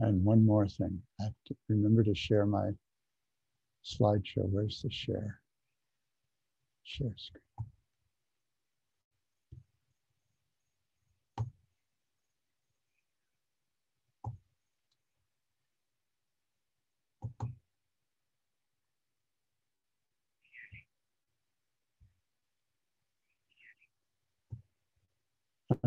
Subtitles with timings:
[0.00, 2.70] And one more thing, I have to remember to share my
[3.84, 4.48] slideshow.
[4.48, 5.40] Where's the share?
[6.84, 7.42] Share screen.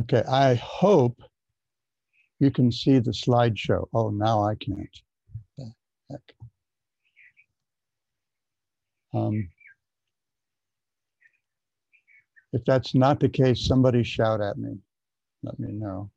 [0.02, 1.21] Okay, I hope
[2.43, 3.87] you can see the slideshow.
[3.93, 5.01] Oh, now I can't.
[9.13, 9.47] Um,
[12.51, 14.77] if that's not the case, somebody shout at me.
[15.43, 16.09] Let me know.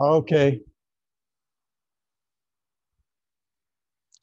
[0.00, 0.60] Okay.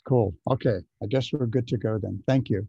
[0.05, 0.35] Cool.
[0.49, 0.79] Okay.
[1.01, 2.21] I guess we're good to go then.
[2.27, 2.67] Thank you.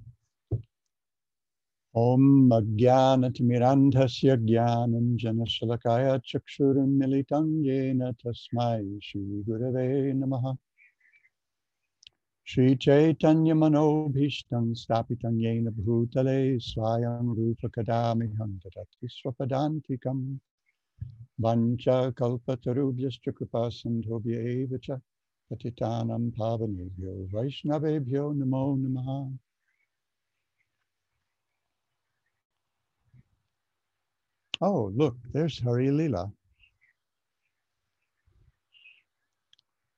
[1.96, 10.58] Om Ajnanatimirandhasya Jnananjanasalakaya Chakshurum Militam Yena Tasmai Shri Gurave Namaha
[12.42, 20.40] Shri Chaitanya Manobhishtam Stapitam Yena Bhutale Swayam Rupa Kadami Handadati Swapadantikam
[21.40, 24.38] Vancha kalpatarubhyascha kripa sandhobhya
[25.50, 29.38] patitanam pavanebhyo vaishnavebhyo namo namaha.
[34.60, 36.32] Oh, look, there's Hari Lila,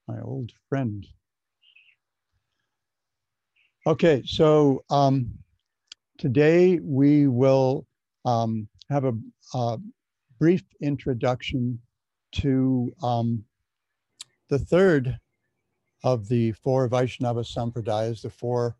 [0.08, 1.06] my old friend.
[3.86, 5.30] Okay, so um,
[6.19, 7.86] today we will
[8.24, 9.12] um, have a,
[9.55, 9.78] a
[10.41, 11.78] brief introduction
[12.33, 13.44] to um,
[14.48, 15.17] the third
[16.07, 18.77] of the four Vaishnava Sampradayas, the four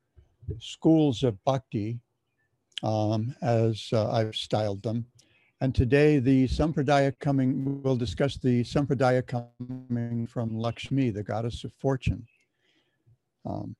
[0.61, 1.99] schools of bhakti,
[2.85, 5.05] um, as uh, I've styled them.
[5.61, 11.73] And today, the Sampradaya coming, we'll discuss the Sampradaya coming from Lakshmi, the goddess of
[11.73, 12.25] fortune.
[13.45, 13.75] Um,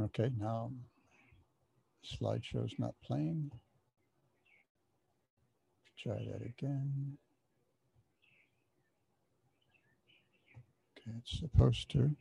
[0.00, 0.70] okay, now
[2.06, 3.50] slideshow's not playing.
[6.02, 7.18] Try that again.
[10.98, 12.16] Okay, it's supposed to.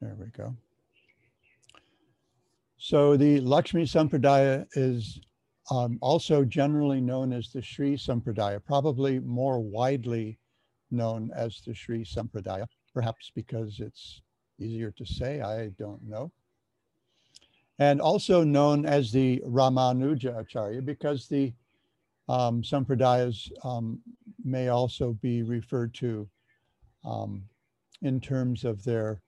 [0.00, 0.54] There we go.
[2.78, 5.20] So the Lakshmi Sampradaya is
[5.70, 10.38] um, also generally known as the Sri Sampradaya, probably more widely
[10.90, 14.20] known as the Sri Sampradaya, perhaps because it's
[14.60, 16.30] easier to say, I don't know.
[17.78, 21.52] And also known as the Ramanuja Acharya because the
[22.28, 24.00] um, Sampradayas um,
[24.44, 26.28] may also be referred to
[27.04, 27.42] um,
[28.02, 29.20] in terms of their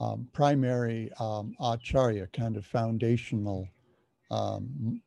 [0.00, 3.68] um, primary um, acharya, kind of foundational,
[4.30, 5.00] um,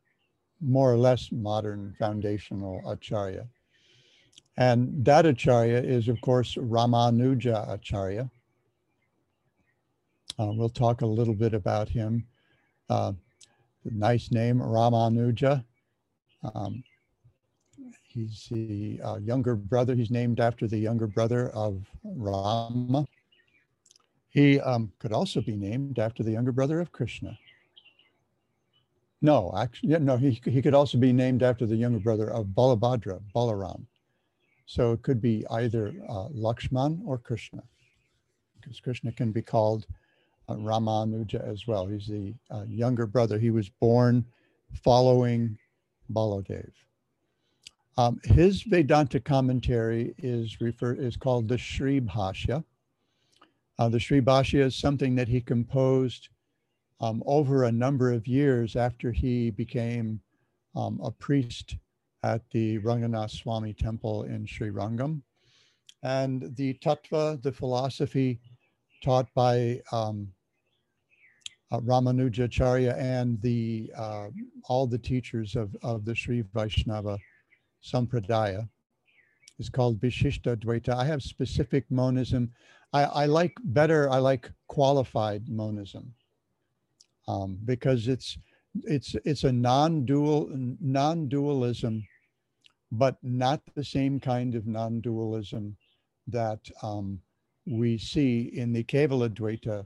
[0.60, 3.48] more or less modern foundational acharya.
[4.58, 8.30] And that acharya is, of course, Ramanuja Acharya.
[10.40, 12.26] Uh, we'll talk a little bit about him.
[12.90, 13.14] Uh,
[13.86, 15.64] nice name, Ramanuja.
[16.54, 16.84] Um,
[18.14, 19.96] He's the uh, younger brother.
[19.96, 23.08] He's named after the younger brother of Rama.
[24.32, 27.38] He um, could also be named after the younger brother of Krishna.
[29.22, 33.22] No, actually, no, he, he could also be named after the younger brother of Balabhadra,
[33.36, 33.86] Balaram.
[34.66, 37.62] So it could be either uh, Lakshman or Krishna,
[38.60, 39.86] because Krishna can be called
[40.48, 41.86] uh, Ramanuja as well.
[41.86, 43.38] He's the uh, younger brother.
[43.38, 44.26] He was born
[44.74, 45.58] following
[46.14, 46.72] Baladev.
[47.98, 52.64] Um, his Vedanta commentary is refer is called the Sri Bhashya.
[53.82, 56.30] Uh, the Sri Bhashya is something that he composed
[57.00, 60.22] um, over a number of years after he became
[60.76, 61.78] um, a priest
[62.22, 65.24] at the Ranganath Swami temple in Sri Rangam.
[66.04, 68.40] And the tattva, the philosophy
[69.04, 70.28] taught by um,
[71.72, 74.28] uh, Ramanujacharya and the uh,
[74.66, 77.18] all the teachers of, of the Sri Vaishnava
[77.84, 78.70] sampradaya
[79.58, 80.94] is called Vishishta Dvaita.
[80.94, 82.52] I have specific monism.
[82.94, 86.14] I, I like better, I like qualified monism
[87.28, 88.38] um, because it's
[88.84, 90.50] it's it's a non-dual
[90.80, 92.08] non-dualism,
[92.92, 95.76] but not the same kind of non-dualism
[96.28, 97.20] that um,
[97.66, 99.86] we see in the Kevala Dvaita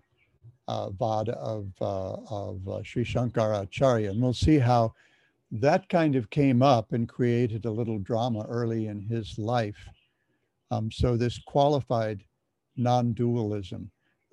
[0.68, 4.12] uh, Vada of, uh, of uh, Sri Shankaracharya.
[4.12, 4.94] And we'll see how
[5.52, 9.78] that kind of came up and created a little drama early in his life.
[10.72, 12.24] Um, so this qualified
[12.78, 13.90] non-dualism.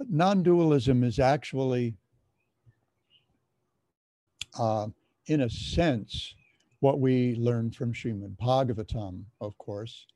[0.09, 1.95] non-dualism is actually,
[4.59, 4.89] uh,
[5.27, 6.35] in a sense,
[6.81, 10.07] what we learn from Srimad Bhagavatam, of course.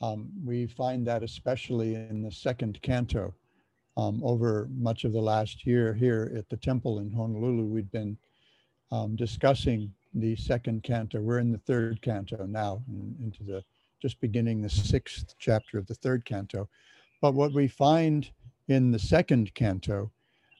[0.00, 3.34] Um, we find that especially in the second canto.
[3.96, 8.16] Um, over much of the last year here at the temple in Honolulu, we'd been
[8.92, 11.20] um, discussing the second canto.
[11.20, 13.62] We're in the third canto now, in, into the
[14.00, 16.68] just beginning the sixth chapter of the third canto.
[17.20, 18.30] But what we find
[18.68, 20.10] in the second canto,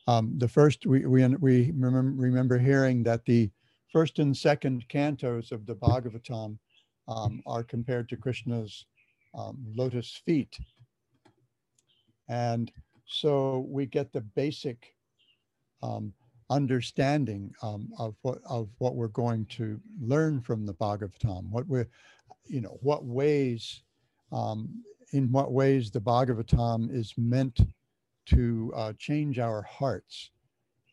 [0.07, 3.51] um, the first we we we remember, hearing that the
[3.93, 6.59] first and second cantos of the Bhagavatam
[7.09, 8.87] um, are compared to Krishna's
[9.35, 10.59] um, lotus feet.
[12.29, 12.71] And
[13.07, 14.95] so we get the basic
[15.83, 16.13] um,
[16.51, 21.51] understanding um, of what of what we're going to learn from the Bhagavatam.
[21.51, 21.89] What we're,
[22.47, 23.83] you know, what ways,
[24.33, 27.61] um, in what ways the Bhagavatam is meant
[28.27, 30.31] to uh, change our hearts.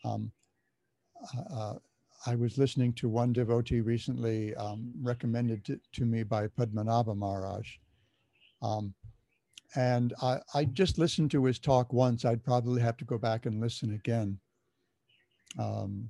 [0.04, 0.32] Um,
[1.36, 1.74] uh, uh
[2.26, 7.68] I was listening to one devotee recently um, recommended to, to, me by Padmanabha Maharaj.
[8.62, 8.94] Um,
[9.76, 12.26] and I, I, just listened to his talk once.
[12.26, 14.40] I'd probably have to go back and listen again.
[15.60, 16.10] Um,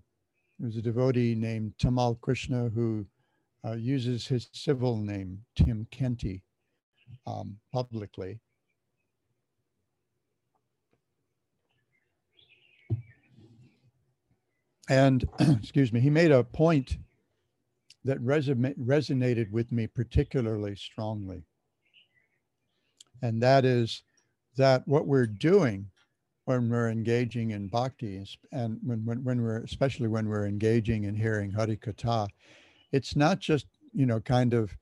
[0.58, 3.06] there was a devotee named Tamal Krishna who
[3.66, 6.42] uh, uses his civil name, Tim Kenti,
[7.28, 8.40] um, publicly.
[14.90, 16.98] And excuse me, he made a point
[18.06, 21.44] that resonated with me particularly strongly.
[23.22, 24.04] And that is
[24.56, 25.88] that what we're doing
[26.46, 31.16] when we're engaging in bhakti and when, when, when we're, especially when we're engaging in
[31.16, 32.30] hearing Hari Katha,
[32.94, 34.78] it's not just, you know, kind of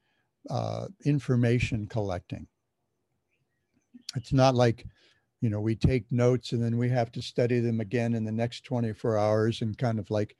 [0.49, 2.47] uh, information collecting.
[4.15, 4.85] It's not like
[5.45, 8.31] you know, we take notes and then we have to study them again in the
[8.31, 10.35] next 24 hours and kind of like,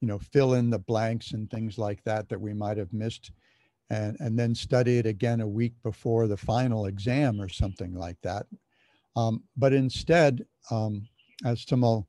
[0.00, 3.30] you know, fill in the blanks and things like that that we might have missed
[3.90, 8.16] and, and then study it again a week before the final exam or something like
[8.22, 8.46] that.
[9.14, 11.06] Um, but instead, um,
[11.44, 12.06] as Tamal,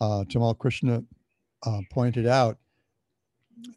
[0.00, 1.02] uh, Tamal Krishna
[1.66, 2.56] uh, pointed out,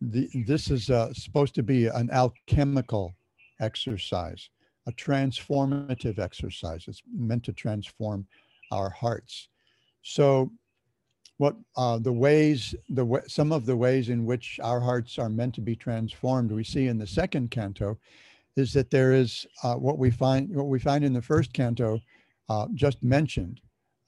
[0.01, 3.13] the, this is uh, supposed to be an alchemical
[3.59, 4.49] exercise
[4.87, 6.85] a transformative exercise.
[6.87, 8.25] It's meant to transform
[8.71, 9.49] our hearts.
[10.01, 10.51] So,
[11.37, 15.55] what uh, the ways, the some of the ways in which our hearts are meant
[15.55, 17.97] to be transformed, we see in the second canto,
[18.55, 21.99] is that there is uh, what we find what we find in the first canto,
[22.49, 23.59] uh, just mentioned,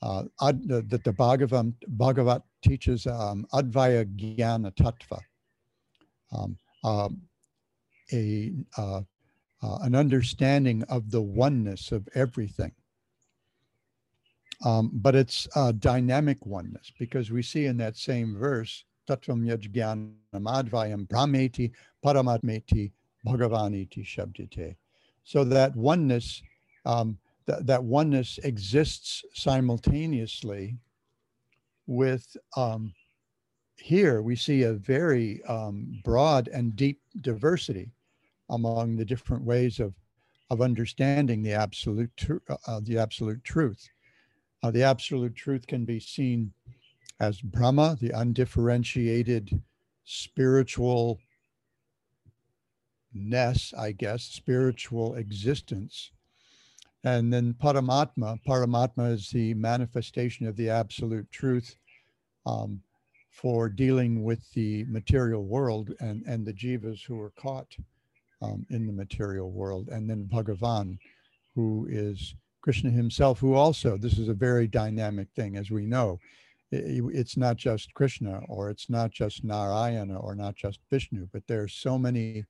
[0.02, 5.20] uh, that the Bhagavam, Bhagavat teaches um, Advaya Jnana Tattva,
[6.34, 7.22] um, um
[8.12, 9.02] a uh,
[9.62, 12.72] uh, an understanding of the oneness of everything.
[14.66, 20.14] Um, but it's a dynamic oneness because we see in that same verse, Tattvam Yajnanam
[20.34, 21.72] Advayam Brahmeti
[22.06, 22.92] Paramatmeti
[23.26, 24.76] Bhagavaniti Shabdite.
[25.24, 26.42] So that oneness,
[26.86, 30.78] um, th- that oneness exists simultaneously
[31.88, 32.94] with um,
[33.78, 37.92] here we see a very um, broad and deep diversity
[38.50, 39.94] among the different ways of,
[40.50, 42.12] of understanding the absolute,
[42.50, 43.90] uh, uh, the absolute truth.
[44.62, 46.54] Uh, the absolute truth can be seen
[47.20, 49.62] as Brahma, the undifferentiated
[50.04, 51.20] spiritual
[53.14, 56.12] ness, I guess, spiritual existence.
[57.04, 61.76] And then Paramatma, Paramatma is the manifestation of the absolute truth
[62.46, 62.82] um,
[63.34, 67.76] for dealing with the material world and, and the jivas who are caught
[68.44, 69.90] um, in the material world.
[69.90, 70.98] And then Bhagavan,
[71.56, 76.20] who is Krishna himself, who also, this is a very dynamic thing, as we know.
[76.72, 81.64] It's not just Krishna or it's not just Narayana or not just Vishnu, but there
[81.64, 82.46] are so many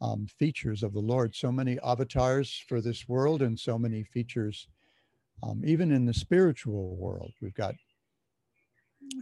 [0.00, 4.68] um, features of the Lord, so many avatars for this world, and so many features,
[5.42, 7.32] um, even in the spiritual world.
[7.40, 7.74] We've got,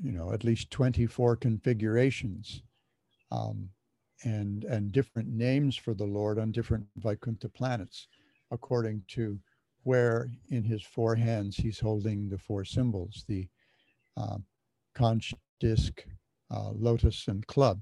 [0.02, 2.62] you know, at least 24 configurations
[3.30, 3.68] um,
[4.22, 8.08] and, and different names for the Lord on different Vaikuntha planets,
[8.50, 9.38] according to
[9.82, 13.46] where in his four hands he's holding the four symbols, the
[14.16, 14.38] uh,
[14.94, 16.04] conch, disc,
[16.50, 17.80] uh, lotus, and club.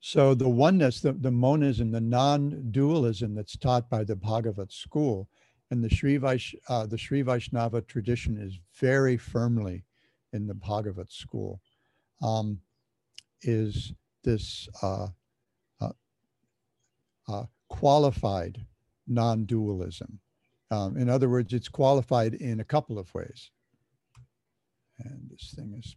[0.00, 5.28] So the oneness, the, the monism, the non-dualism that's taught by the Bhagavat school
[5.70, 9.84] and the Sri, Vaish, uh, the Sri Vaishnava tradition is very firmly
[10.32, 11.60] in the Bhagavat school,
[12.22, 12.60] um,
[13.42, 15.08] is this uh,
[15.80, 15.92] uh,
[17.28, 18.64] uh, qualified
[19.06, 20.18] non-dualism.
[20.70, 23.50] Um, in other words, it's qualified in a couple of ways.
[24.98, 25.96] And this thing is,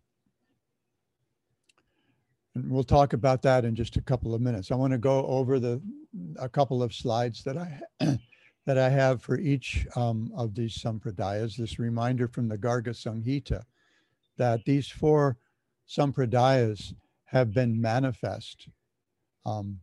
[2.55, 4.71] and we'll talk about that in just a couple of minutes.
[4.71, 5.81] I want to go over the
[6.39, 7.81] a couple of slides that I
[8.65, 11.57] that I have for each um, of these sampradayas.
[11.57, 13.63] This reminder from the Garga Samhita
[14.37, 15.37] that these four
[15.87, 16.93] sampradayas
[17.25, 18.69] have been manifest
[19.45, 19.79] um,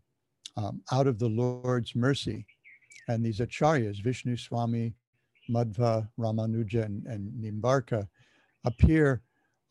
[0.56, 2.47] um, out of the Lord's mercy.
[3.09, 4.94] And these acharyas, Vishnu Swami,
[5.50, 8.09] Madhva, Ramanuja, and, and Nimbarka,
[8.64, 9.23] appear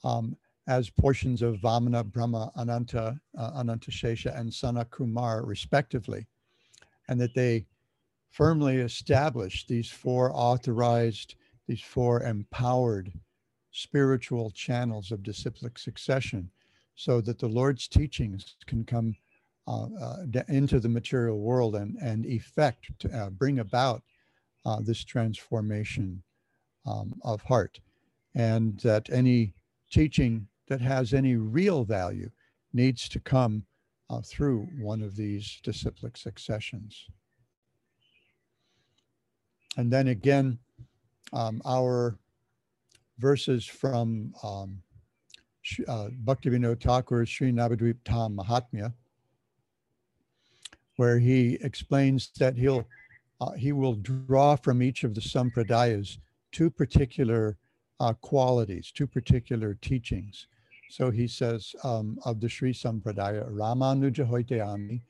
[0.04, 0.36] um,
[0.68, 6.28] as portions of Vamana, Brahma, Ananta, uh, Ananta Shesha, and Sana Kumar, respectively,
[7.08, 7.66] and that they
[8.30, 11.36] firmly establish these four authorized,
[11.68, 13.12] these four empowered
[13.72, 16.50] spiritual channels of disciplic succession
[16.96, 19.16] so that the Lord's teachings can come
[19.68, 20.18] uh, uh,
[20.50, 24.04] into the material world and, and effect, to, uh, bring about
[24.66, 26.22] uh, this transformation
[26.86, 27.80] um, of heart.
[28.36, 29.54] And that any
[29.92, 32.30] teaching that has any real value
[32.74, 33.66] needs to come
[34.10, 37.08] uh, through one of these disciplic successions.
[39.78, 40.60] And then again,
[41.34, 42.18] um, our
[43.22, 44.82] verses from um,
[45.88, 48.92] uh, Bhaktivinoda Thakur's Sri Navadvip Dham Mahatmya,
[50.96, 52.86] where he explains that he'll
[53.40, 56.18] uh, he will draw from each of the sampradayas
[56.51, 57.58] two particular
[58.00, 60.48] uh, qualities, two particular teachings.
[60.90, 65.01] So he says um, of the Sri Sampradaya, Ramanuja Hoiteami,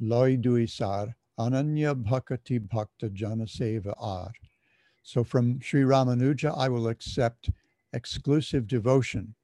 [0.00, 4.32] Loi Duisar, Ananya Bhakati Bhakta Janaseva Ar.
[5.02, 7.50] So from Sri Ramanuja, I will accept
[7.92, 9.34] exclusive devotion.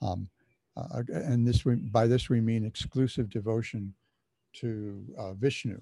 [0.00, 0.28] Um,
[0.76, 3.94] uh, and this by this we mean exclusive devotion
[4.54, 5.80] to uh, Vishnu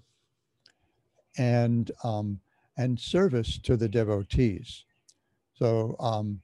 [1.39, 2.41] and um,
[2.77, 4.85] and service to the devotees.
[5.55, 6.41] So um,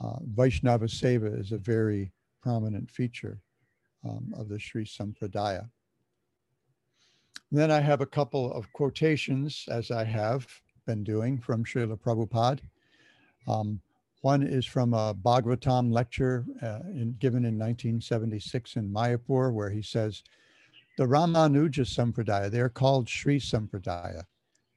[0.00, 2.12] uh, Vaishnava Seva is a very
[2.42, 3.38] prominent feature
[4.04, 5.68] um, of the Sri Sampradaya.
[7.50, 10.46] then I have a couple of quotations, as I have
[10.88, 12.62] been doing from Srila Prabhupada.
[13.46, 13.78] Um,
[14.22, 19.82] one is from a Bhagavatam lecture uh, in, given in 1976 in Mayapur, where he
[19.82, 20.22] says,
[20.96, 24.22] the Ramanuja Sampradaya, they're called Sri Sampradaya.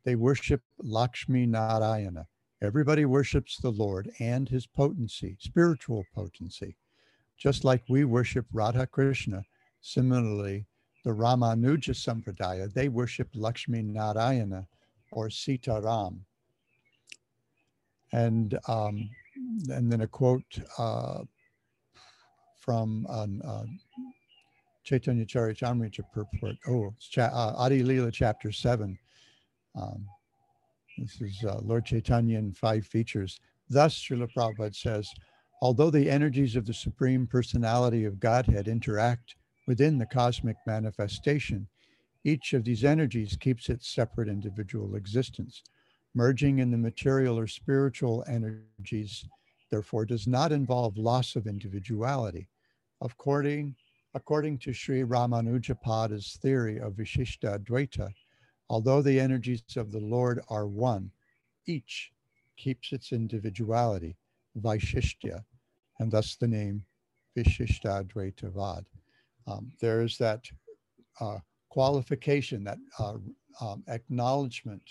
[0.03, 2.27] They worship Lakshmi Narayana.
[2.61, 6.75] Everybody worships the Lord and his potency, spiritual potency.
[7.37, 9.45] Just like we worship Radha Krishna,
[9.79, 10.65] similarly,
[11.05, 14.67] the Ramanuja Sampradaya, they worship Lakshmi Narayana
[15.11, 16.25] or Sita Ram.
[18.13, 19.09] And, um,
[19.69, 21.23] and then a quote uh,
[22.59, 23.63] from an, uh,
[24.83, 26.55] Chaitanya Charitamrita purport.
[26.67, 28.97] Oh, it's cha- uh, Adi Leela chapter seven.
[29.75, 30.05] Um,
[30.97, 33.39] this is uh, Lord Chaitanya in five features.
[33.69, 35.09] Thus, Srila Prabhupada says,
[35.61, 39.35] although the energies of the Supreme Personality of Godhead interact
[39.67, 41.67] within the cosmic manifestation,
[42.23, 45.63] each of these energies keeps its separate individual existence.
[46.13, 49.25] Merging in the material or spiritual energies,
[49.69, 52.47] therefore, does not involve loss of individuality.
[53.01, 53.75] According
[54.13, 58.11] According to Sri Ramanujapada's theory of Vishishta Advaita,
[58.69, 61.11] although the energies of the Lord are one,
[61.65, 62.11] each
[62.57, 64.17] keeps its individuality,
[64.59, 65.45] Vaishishtya,
[65.99, 66.83] and thus the name
[67.37, 68.85] Vishishta Advaita Vad.
[69.47, 70.45] Um, there is that
[71.21, 71.39] uh,
[71.71, 73.17] qualification, that uh,
[73.61, 74.83] um, acknowledgement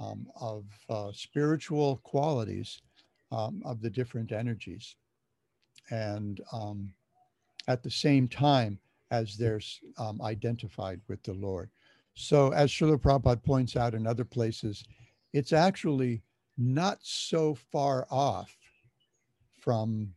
[0.00, 2.82] um, of uh, spiritual qualities
[3.30, 4.96] um, of the different energies.
[5.90, 6.92] And um,
[7.68, 8.80] at the same time
[9.12, 9.60] as they're
[9.96, 11.70] um, identified with the Lord.
[12.14, 14.84] So, as Srila Prabhupada points out in other places,
[15.32, 16.22] it's actually
[16.56, 18.56] not so far off
[19.60, 20.12] from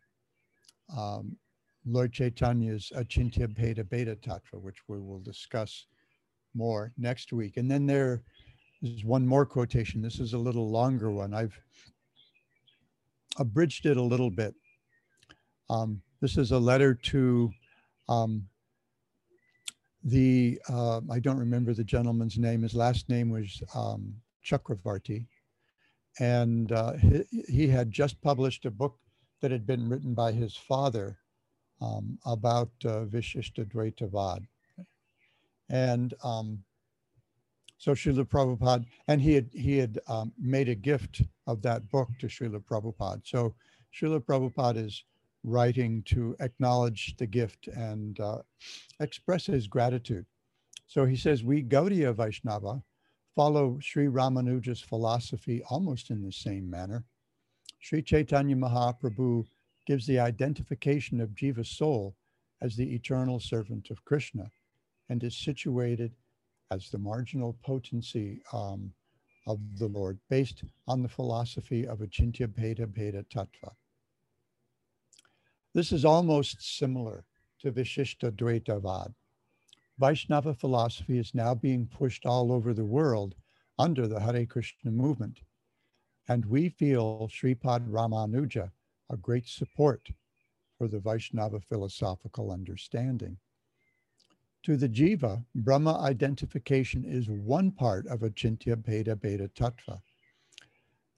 [0.97, 1.37] um,
[1.85, 5.85] Lord Chaitanya's Achintya Bheda Bheda Tattva, which we will discuss
[6.53, 7.57] more next week.
[7.57, 8.23] And then there
[8.81, 10.01] is one more quotation.
[10.01, 11.33] This is a little longer one.
[11.33, 11.57] I've
[13.37, 14.53] abridged it a little bit.
[15.69, 17.51] Um, this is a letter to
[18.09, 18.47] um,
[20.03, 22.63] the, uh, I don't remember the gentleman's name.
[22.63, 24.15] His last name was um,
[24.45, 25.27] Chakravarti.
[26.19, 28.97] And uh, he, he, had just published a book
[29.41, 31.17] that had been written by his father
[31.79, 34.45] um, about uh, Vishishtadvaitavad.
[35.71, 36.59] And um,
[37.77, 42.09] so Srila Prabhupada, and he had, he had um, made a gift of that book
[42.19, 43.21] to Srila Prabhupada.
[43.23, 43.55] So
[43.95, 45.03] Srila Prabhupada is
[45.43, 48.39] writing to acknowledge the gift and uh,
[48.99, 50.25] express his gratitude.
[50.87, 52.83] So he says, We Gaudiya Vaishnava
[53.33, 57.05] follow Sri Ramanuja's philosophy almost in the same manner.
[57.79, 59.45] Sri Chaitanya Mahaprabhu
[59.87, 62.15] gives the identification of Jiva's soul
[62.61, 64.51] as the eternal servant of Krishna
[65.11, 66.13] and is situated
[66.71, 68.93] as the marginal potency um,
[69.45, 73.73] of the Lord based on the philosophy of Achintya Bheda Bheda Tattva.
[75.73, 77.25] This is almost similar
[77.59, 79.13] to Vishishta Dvaitavad.
[79.99, 83.35] Vaishnava philosophy is now being pushed all over the world
[83.77, 85.41] under the Hare Krishna movement.
[86.29, 88.71] And we feel Sripad Ramanuja
[89.09, 90.07] a great support
[90.77, 93.37] for the Vaishnava philosophical understanding.
[94.63, 99.99] To the jiva, Brahma identification is one part of Achintya Bheda Bheda Tattva.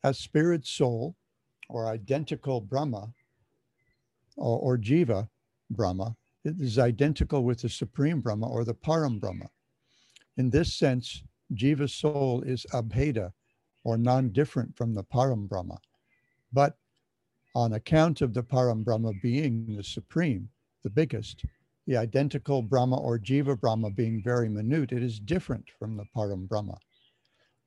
[0.01, 1.15] As spirit soul
[1.67, 3.13] or identical Brahma
[4.37, 5.27] or, or jiva
[5.69, 9.49] Brahma, it is identical with the supreme Brahma or the Param Brahma.
[10.37, 11.23] In this sense,
[11.53, 13.33] jiva soul is abheda
[13.83, 15.77] or non-different from the Param Brahma.
[16.53, 16.77] But
[17.55, 20.49] on account of the Param Brahma being the supreme,
[20.83, 21.45] the biggest,
[21.85, 26.47] the identical Brahma or Jiva Brahma being very minute, it is different from the Param
[26.47, 26.77] Brahma.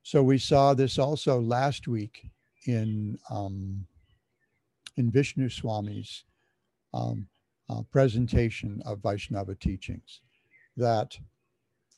[0.02, 2.30] So we saw this also last week
[2.66, 3.87] in, um,
[4.96, 6.25] in Vishnu Swami's
[6.94, 7.26] um,
[7.68, 10.20] uh, presentation of Vaishnava teachings,
[10.76, 11.18] that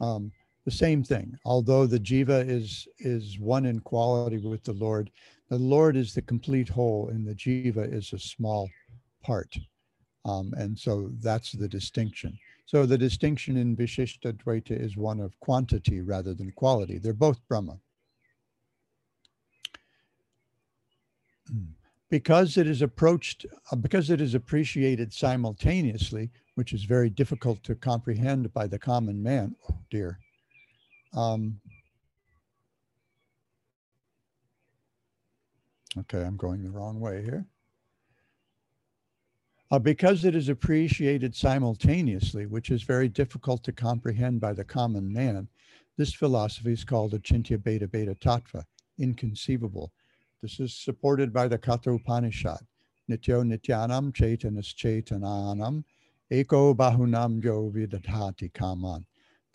[0.00, 0.32] um,
[0.64, 5.10] the same thing, although the Jiva is, is one in quality with the Lord,
[5.50, 8.68] the Lord is the complete whole and the Jiva is a small
[9.22, 9.56] part.
[10.28, 12.38] Um, and so that's the distinction.
[12.66, 16.98] So the distinction in Vishishta Dvaita is one of quantity rather than quality.
[16.98, 17.78] They're both Brahma.
[22.10, 27.74] Because it is approached, uh, because it is appreciated simultaneously, which is very difficult to
[27.74, 29.54] comprehend by the common man.
[29.68, 30.18] Oh dear.
[31.14, 31.60] Um,
[35.98, 37.44] okay, I'm going the wrong way here.
[39.70, 45.12] Uh, because it is appreciated simultaneously, which is very difficult to comprehend by the common
[45.12, 45.46] man,
[45.98, 48.64] this philosophy is called Achintya Bheda Bheda Tattva,
[48.98, 49.92] inconceivable.
[50.40, 52.60] This is supported by the Katha Upanishad.
[53.10, 55.84] Nityo Nityanam Chaitanas Chaitananam
[56.30, 57.72] Eko Bahunam Jo
[58.54, 59.04] Kaman.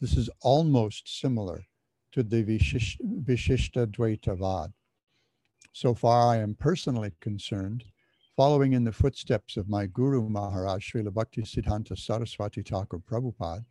[0.01, 1.63] This is almost similar
[2.11, 4.73] to the Vishishta Dvaitavad.
[5.71, 7.85] So far, I am personally concerned
[8.35, 13.63] Following in the footsteps of my Guru Maharaj, Srila Bhakti Siddhanta Saraswati Thakur Prabhupada,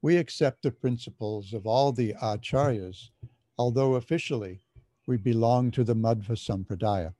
[0.00, 3.10] we accept the principles of all the acharyas,
[3.58, 4.62] although officially
[5.06, 7.12] we belong to the Madhva Sampradaya.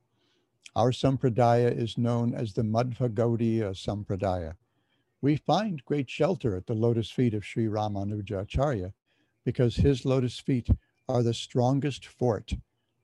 [0.75, 4.55] Our Sampradaya is known as the Madhva Gaudiya Sampradaya.
[5.21, 8.95] We find great shelter at the lotus feet of Sri Ramanuja Acharya
[9.45, 10.69] because his lotus feet
[11.11, 12.55] are the strongest fort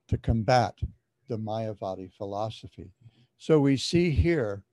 [0.07, 0.79] to combat
[1.27, 2.89] the Mayavadi philosophy.
[3.37, 4.63] So we see here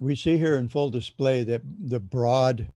[0.00, 2.68] we see here in full display that the broad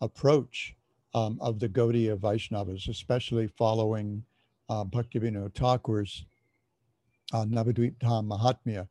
[0.00, 0.74] approach
[1.14, 4.22] um, of the Gaudiya Vaishnavas, especially following
[4.68, 6.24] uh, Bhaktivinoda Thakur's
[7.32, 8.86] uh, Mahatmya,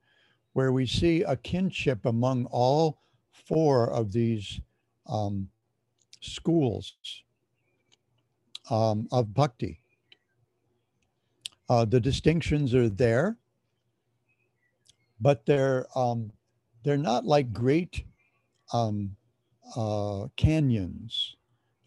[0.54, 3.00] where we see a kinship among all
[3.32, 4.60] four of these
[5.08, 5.48] um,
[6.20, 6.96] schools
[8.70, 9.82] um, of bhakti.
[11.70, 13.38] Uh, the distinctions are there,
[15.20, 16.32] but they're um,
[16.84, 18.04] they're not like great
[18.74, 19.16] um,
[19.76, 21.36] uh, canyons.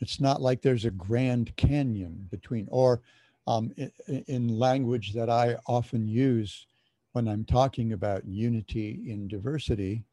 [0.00, 3.02] It's not like there's a grand canyon between, or
[3.46, 3.90] um, in,
[4.26, 6.66] in, language that I often use
[7.12, 10.04] when I'm talking about unity in diversity,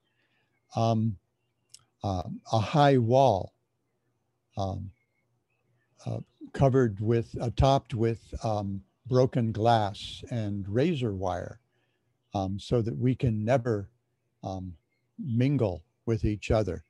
[0.76, 1.18] um,
[2.04, 3.54] uh, a high wall.
[4.58, 4.92] Um,
[6.06, 6.20] uh,
[6.54, 11.60] covered with, uh, topped with um, broken glass and razor wire
[12.34, 13.90] um, so that we can never
[14.44, 14.74] um,
[15.18, 16.84] mingle with each other.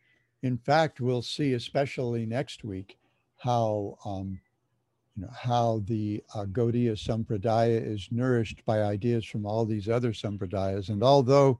[0.43, 2.97] In fact, we'll see, especially next week,
[3.37, 4.39] how um,
[5.15, 10.11] you know how the uh, Gaudiya Sampradaya is nourished by ideas from all these other
[10.11, 10.89] Sampradayas.
[10.89, 11.59] And although,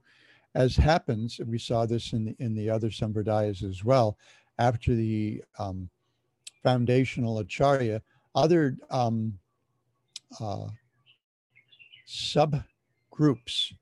[0.54, 4.16] as happens, we saw this in the, in the other Sampradayas as well,
[4.58, 5.90] after the um,
[6.62, 8.02] foundational acharya,
[8.34, 9.38] other um,
[10.40, 10.68] uh,
[12.06, 13.72] subgroups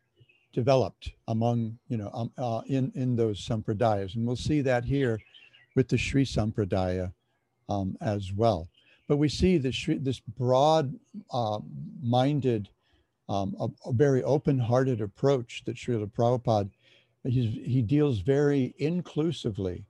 [0.53, 4.15] developed among, you know, um, uh, in, in those sampradayas.
[4.15, 5.21] And we'll see that here
[5.75, 7.13] with the Sri Sampradaya
[7.69, 8.69] um, as well.
[9.07, 10.95] But we see this, this broad
[11.33, 11.61] uh,
[12.03, 12.69] minded,
[13.29, 16.71] um, a, a, very open hearted approach that Srila Prabhupada
[17.25, 19.85] he deals very inclusively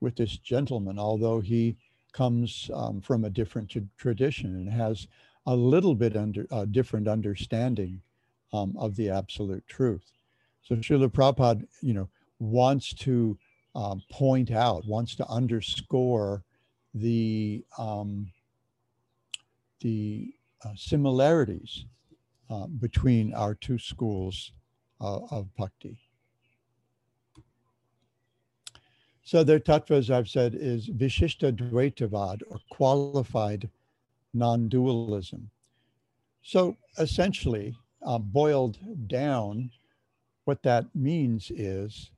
[0.00, 1.76] with this gentleman, although he
[2.12, 5.08] comes um, from a different tradition and has
[5.46, 8.00] a little bit under a different understanding
[8.52, 10.12] um, of the absolute truth.
[10.62, 13.38] So Srila Prabhupada, you know, wants to
[13.74, 16.44] um, point out, wants to underscore
[16.94, 18.30] the um,
[19.80, 20.32] the
[20.64, 21.86] uh, similarities
[22.50, 24.52] uh, between our two schools
[25.00, 25.98] uh, of bhakti.
[29.24, 33.68] So their tattva, as I've said, is Vishishta Dvaitavad or qualified
[34.34, 35.48] non-dualism.
[36.42, 39.70] So essentially, uh, boiled down,
[40.44, 42.10] what that means is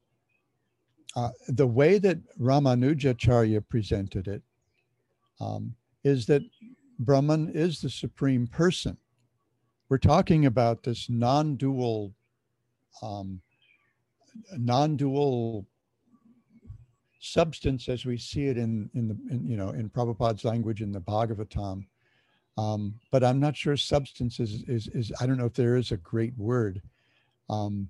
[1.15, 4.43] uh, the way that Ramanujacharya presented it
[5.41, 6.43] um, is that
[6.99, 8.97] Brahman is the supreme person.
[9.89, 12.15] We're talking about this non-dual,
[13.03, 13.41] um,
[14.57, 15.67] non-dual
[17.25, 20.93] substance as we see it in, in the, in, you know, in Prabhupada's language in
[20.93, 21.87] the Bhagavatam.
[22.59, 25.91] Um, but I'm not sure substance is, is, is, I don't know if there is
[25.91, 26.83] a great word.
[27.49, 27.89] Um,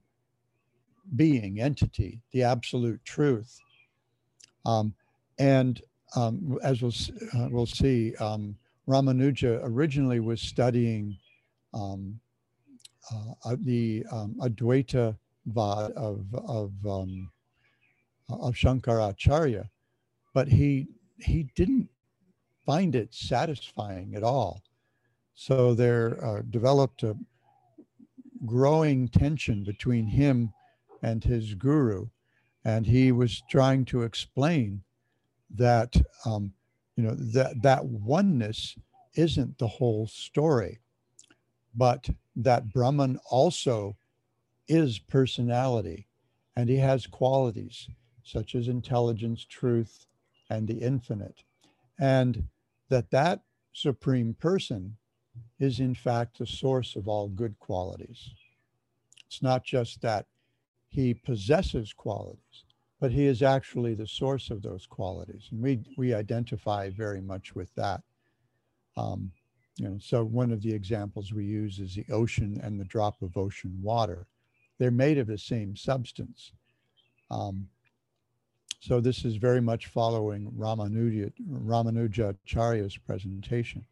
[1.17, 3.61] being, entity, the absolute truth.
[4.65, 4.95] Um,
[5.39, 5.83] and
[6.17, 6.95] um, as we'll,
[7.37, 8.57] uh, we'll see, um,
[8.89, 11.19] Ramanuja originally was studying
[11.75, 12.19] um,
[13.13, 15.17] uh, the um, Advaita
[15.47, 17.31] Vad of, of um,
[18.41, 19.69] of Shankaracharya,
[20.33, 21.89] but he he didn't
[22.67, 24.63] find it satisfying at all.
[25.35, 27.17] So there uh, developed a
[28.47, 30.53] growing tension between him
[31.03, 32.07] and his guru,
[32.65, 34.83] and he was trying to explain
[35.51, 35.95] that
[36.25, 36.53] um,
[36.97, 38.77] you know that that oneness
[39.15, 40.81] isn't the whole story,
[41.75, 43.97] but that Brahman also
[44.67, 46.09] is personality,
[46.57, 47.89] and he has qualities
[48.25, 50.07] such as intelligence, truth,
[50.51, 51.45] and the infinite.
[51.99, 52.49] And
[52.89, 54.97] that that supreme person
[55.59, 58.31] is in fact the source of all good qualities.
[59.27, 60.27] It's not just that
[60.89, 62.65] he possesses qualities,
[63.01, 65.49] but he is actually the source of those qualities.
[65.51, 68.03] And we, we identify very much with that.
[68.97, 69.33] Um,
[69.77, 73.21] you know, so one of the examples we use is the ocean and the drop
[73.23, 74.27] of ocean water.
[74.79, 76.53] They're made of the same substance.
[77.31, 77.69] Um,
[78.87, 83.87] so this is very much following Ramanuja, Ramanujacharya's presentation.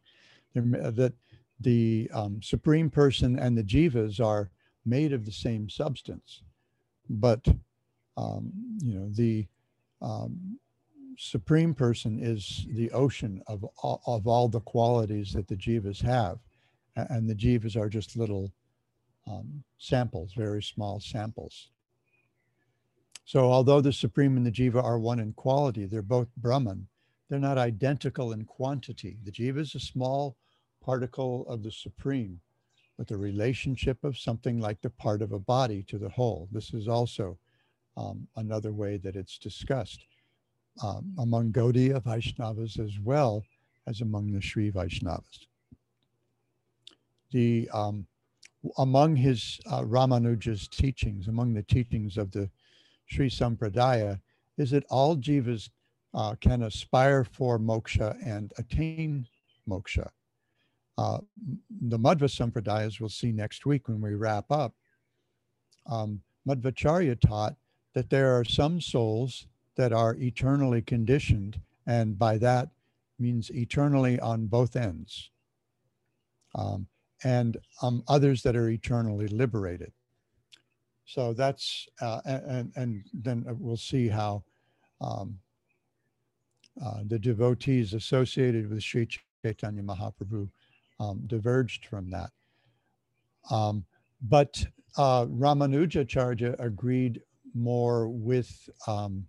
[0.53, 1.13] That
[1.59, 4.51] the um, Supreme Person and the Jivas are
[4.85, 6.43] made of the same substance,
[7.09, 7.43] but
[8.17, 8.51] um,
[8.83, 9.47] you know the
[9.99, 10.59] um,
[11.17, 16.37] Supreme Person is the ocean of of all the qualities that the Jivas have,
[16.95, 18.51] and the Jivas are just little
[19.25, 21.71] um, samples, very small samples.
[23.25, 26.87] So although the Supreme and the Jiva are one in quality, they're both Brahman.
[27.29, 29.17] They're not identical in quantity.
[29.23, 30.35] The Jiva is a small
[30.81, 32.41] particle of the Supreme
[32.97, 36.47] but the relationship of something like the part of a body to the whole.
[36.51, 37.37] This is also
[37.97, 40.05] um, another way that it's discussed
[40.83, 43.43] um, among Gaudiya Vaishnavas as well
[43.87, 45.47] as among the Sri Vaishnavas.
[47.31, 48.05] The, um,
[48.77, 52.49] among his uh, Ramanuja's teachings, among the teachings of the
[53.07, 54.19] Sri Sampradaya
[54.57, 55.69] is that all jivas
[56.13, 59.27] uh, can aspire for moksha and attain
[59.67, 60.09] moksha.
[60.97, 61.19] Uh,
[61.81, 64.73] the Madhva Sampradayas we'll see next week when we wrap up.
[65.87, 67.55] Um, Madhvacharya taught
[67.93, 72.69] that there are some souls that are eternally conditioned, and by that
[73.19, 75.31] means eternally on both ends,
[76.55, 76.87] um,
[77.23, 79.91] and um, others that are eternally liberated.
[81.05, 84.43] So that's, uh, and, and then we'll see how
[85.01, 85.37] um,
[86.83, 89.07] uh, the devotees associated with Sri
[89.43, 90.49] Chaitanya Mahaprabhu
[90.99, 92.31] um, diverged from that.
[93.51, 93.85] Um,
[94.21, 94.65] but
[94.97, 97.21] uh, Ramanujacharya agreed
[97.53, 99.25] more with um,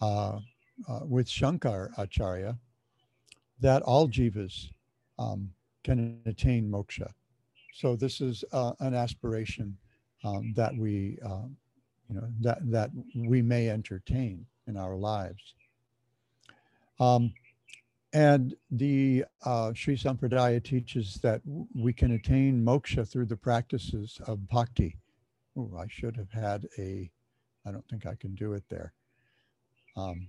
[0.00, 0.38] uh,
[0.88, 2.56] uh, with Shankar Acharya
[3.60, 4.70] that all jivas
[5.18, 5.50] um,
[5.82, 7.10] can attain moksha.
[7.74, 9.76] So this is uh, an aspiration
[10.24, 11.46] um, that we, uh,
[12.08, 15.54] you know, that, that we may entertain in our lives.
[17.00, 17.32] Um,
[18.12, 21.42] and the uh, Sri Sampradaya teaches that
[21.74, 24.96] we can attain moksha through the practices of bhakti.
[25.56, 27.10] Oh, I should have had a,
[27.66, 28.92] I don't think I can do it there.
[29.96, 30.28] Um,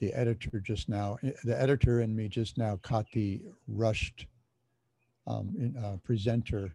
[0.00, 4.26] the editor just now, eh, the editor and me just now caught the rushed
[5.26, 6.74] um, in, uh, presenter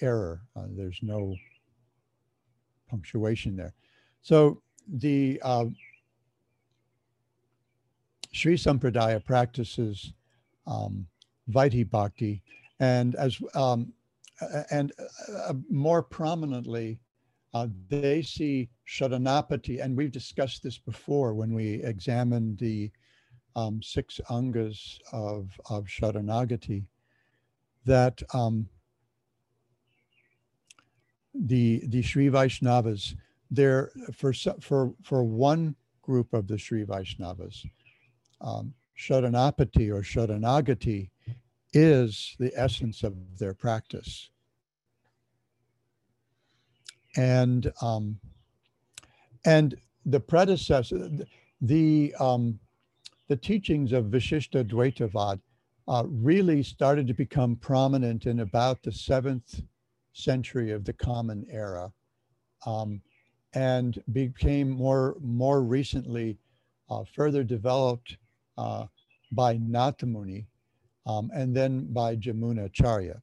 [0.00, 0.42] error.
[0.56, 1.34] Uh, there's no
[2.88, 3.74] punctuation there.
[4.22, 5.66] So the uh,
[8.32, 10.12] Sri Sampradaya practices
[10.66, 11.06] um,
[11.48, 12.42] Bhakti,
[12.78, 13.92] and as um,
[14.70, 14.92] and
[15.46, 16.98] uh, more prominently,
[17.52, 22.90] uh, they see Sharanagati, and we've discussed this before when we examined the
[23.56, 26.84] um, six angas of, of Sharanagati,
[27.84, 28.68] that um,
[31.34, 33.14] the, the Sri Vaishnavas,
[33.50, 37.66] there for, for, for one group of the Sri Vaishnavas,
[38.40, 38.74] um,
[39.08, 41.10] or Sharanagati
[41.72, 44.30] is the essence of their practice.
[47.16, 48.18] And um,
[49.44, 49.74] and
[50.06, 51.10] the predecessor,
[51.60, 52.58] the um,
[53.28, 55.40] the teachings of Vishishta Dvaitavad
[55.88, 59.62] uh, really started to become prominent in about the seventh
[60.12, 61.92] century of the Common Era,
[62.66, 63.00] um,
[63.54, 66.38] and became more more recently
[66.88, 68.16] uh, further developed
[68.58, 68.86] uh,
[69.32, 70.46] by Nathamuni
[71.06, 73.20] um, and then by Yamunacharya.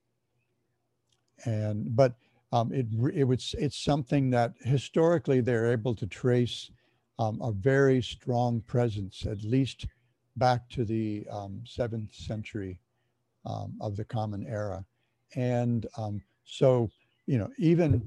[1.45, 2.15] And but
[2.51, 6.71] um, it it was it's something that historically they're able to trace
[7.19, 9.87] um, a very strong presence, at least
[10.35, 12.79] back to the um, seventh century
[13.45, 14.85] um, of the Common Era,
[15.35, 15.87] and
[16.47, 16.89] so
[17.27, 18.01] you know even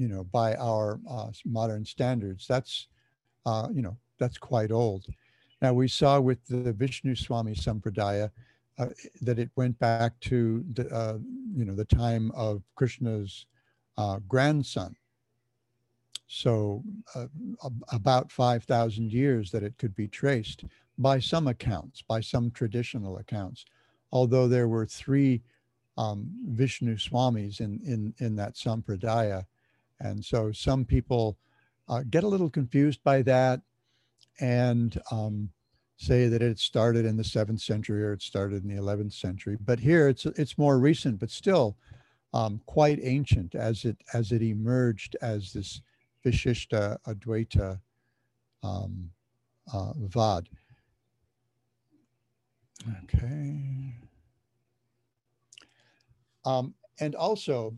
[0.00, 2.88] you know by our uh, modern standards, that's
[3.46, 5.06] uh, you know that's quite old.
[5.60, 8.30] Now we saw with the Vishnu Swami Sampradaya
[8.78, 8.86] uh,
[9.20, 11.18] that it went back to the, uh,
[11.54, 13.46] you know the time of Krishna's
[13.98, 14.96] uh, grandson.
[16.32, 16.84] So
[17.16, 17.26] uh,
[17.90, 20.62] about 5,000 years that it could be traced
[20.96, 23.64] by some accounts, by some traditional accounts,
[24.12, 25.42] although there were three
[25.96, 29.44] um, Vishnu Swamis in, in, in that Sampradaya.
[30.00, 31.38] And so some people
[31.88, 33.60] uh, get a little confused by that
[34.40, 35.50] and um,
[35.96, 39.56] say that it started in the seventh century or it started in the 11th century.
[39.60, 41.76] But here it's it's more recent, but still
[42.32, 45.82] um, quite ancient as it as it emerged as this
[46.24, 47.80] Vishishta Advaita
[48.62, 49.10] um,
[49.72, 50.48] uh, Vad.
[53.04, 53.94] Okay.
[56.44, 57.74] Um, and also,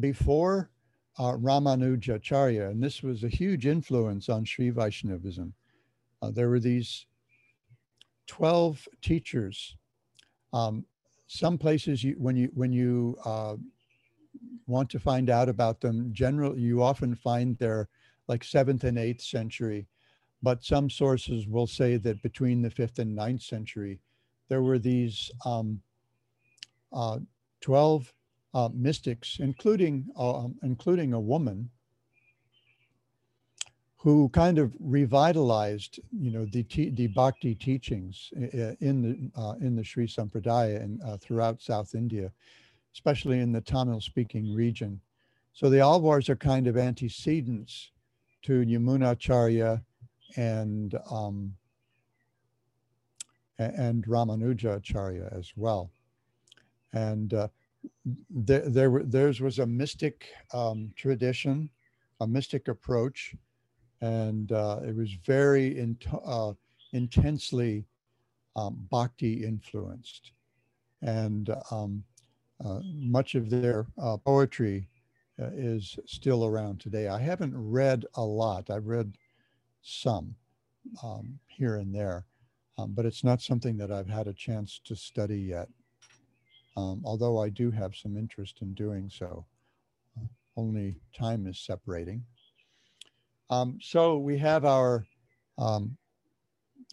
[0.00, 0.70] before
[1.18, 5.54] uh, Ramanujacharya, and this was a huge influence on Sri Vaishnavism,
[6.22, 7.06] uh, there were these
[8.28, 9.76] 12 teachers.
[10.52, 10.84] Um,
[11.26, 13.56] some places you, when you when you uh,
[14.66, 17.88] want to find out about them, generally you often find they're
[18.28, 19.86] like seventh and eighth century,
[20.42, 24.00] but some sources will say that between the fifth and ninth century,
[24.48, 25.80] there were these um,
[27.60, 28.12] 12
[28.54, 31.70] uh, mystics, including uh, including a woman
[33.96, 38.30] who kind of revitalized, you know, the the bhakti teachings
[38.80, 42.30] in the uh, in the Sri Sampradaya and uh, throughout South India,
[42.92, 45.00] especially in the Tamil-speaking region.
[45.54, 47.90] So the Alvars are kind of antecedents
[48.42, 49.82] to Yamunacharya
[50.36, 51.54] and um,
[53.58, 55.90] and Ramanujacharya as well.
[56.92, 57.48] And uh,
[58.30, 61.70] there, there, theirs was a mystic um, tradition,
[62.20, 63.34] a mystic approach
[64.02, 66.52] and uh, it was very in, uh,
[66.92, 67.86] intensely
[68.56, 70.32] um, bhakti influenced.
[71.00, 72.02] And um,
[72.62, 74.88] uh, much of their uh, poetry
[75.40, 77.08] uh, is still around today.
[77.08, 79.16] I haven't read a lot, I've read
[79.82, 80.34] some
[81.02, 82.26] um, here and there,
[82.78, 85.68] um, but it's not something that I've had a chance to study yet.
[86.76, 89.44] Um, although I do have some interest in doing so,
[90.56, 92.24] only time is separating.
[93.50, 95.06] Um, so we have our
[95.58, 95.96] um,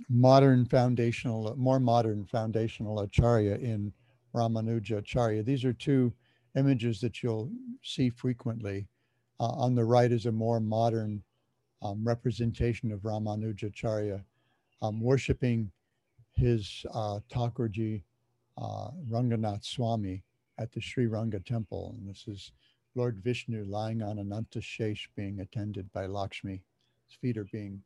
[0.09, 3.93] modern foundational, more modern foundational acharya in
[4.35, 5.43] Ramanuja Acharya.
[5.43, 6.13] These are two
[6.55, 7.49] images that you'll
[7.83, 8.87] see frequently.
[9.39, 11.23] Uh, on the right is a more modern
[11.81, 14.23] um, representation of Ramanuja Acharya,
[14.81, 15.71] um, worshiping
[16.33, 18.03] his uh, Thakurji
[18.61, 20.23] uh, Ranganath Swami
[20.57, 21.95] at the Sri Ranga temple.
[21.97, 22.51] And this is
[22.95, 26.61] Lord Vishnu lying on Ananta Shesh being attended by Lakshmi.
[27.07, 27.81] His feet are being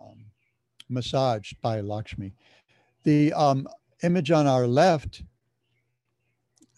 [0.00, 0.24] um,
[0.88, 2.32] massaged by Lakshmi.
[3.04, 3.66] The um,
[4.02, 5.22] image on our left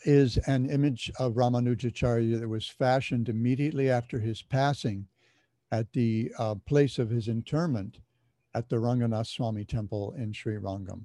[0.05, 5.07] is an image of Ramanujacharya that was fashioned immediately after his passing
[5.73, 7.99] at the uh, place of his interment
[8.55, 11.03] at the Ranganath Swami temple in Sri Rangam.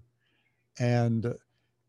[0.80, 1.36] And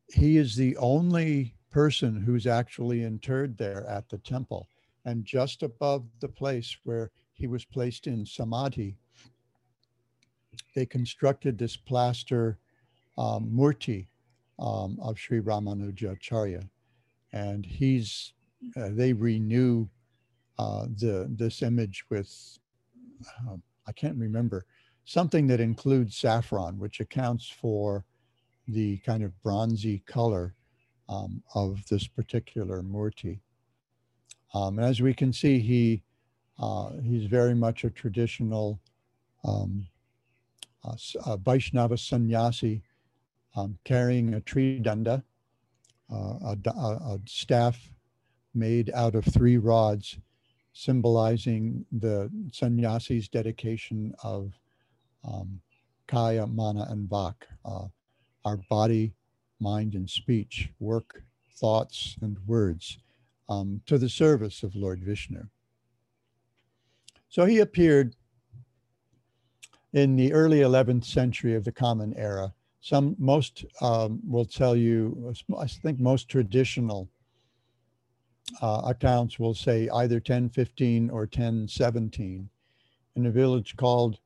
[0.08, 4.68] he is the only person who's actually interred there at the temple.
[5.04, 8.96] And just above the place where he was placed in Samadhi,
[10.74, 12.58] they constructed this plaster
[13.18, 14.06] um, murti
[14.58, 16.68] um, of Sri Ramanujacharya.
[17.32, 18.32] And he's,
[18.76, 19.88] uh, they renew
[20.58, 22.58] uh, the this image with,
[23.46, 24.64] uh, I can't remember,
[25.04, 28.04] something that includes saffron, which accounts for
[28.68, 30.54] the kind of bronzy color
[31.08, 33.40] um, of this particular murti.
[34.54, 36.02] Um, as we can see, he
[36.58, 38.80] uh, he's very much a traditional
[39.44, 39.86] um,
[40.84, 42.82] uh, uh, Vaishnava sannyasi
[43.56, 45.22] um, carrying a tridanda,
[46.12, 47.78] uh, a, a, a, staff
[48.54, 50.18] made out of three rods,
[50.72, 54.52] symbolizing the sannyasi's dedication of
[55.24, 55.60] um,
[56.06, 57.86] kaya, mana, and vak, uh,
[58.46, 59.12] our body,
[59.58, 61.24] mind, and speech, work,
[61.56, 62.98] thoughts, and words,
[63.48, 65.42] um, to the service of Lord Vishnu.
[67.28, 68.14] So he appeared
[69.92, 72.54] in the early 11th century of the Common Era.
[72.80, 77.08] Some, most um, will tell you, I think most traditional
[78.62, 82.48] uh, accounts will say either 1015 or 1017
[83.16, 84.18] in a village called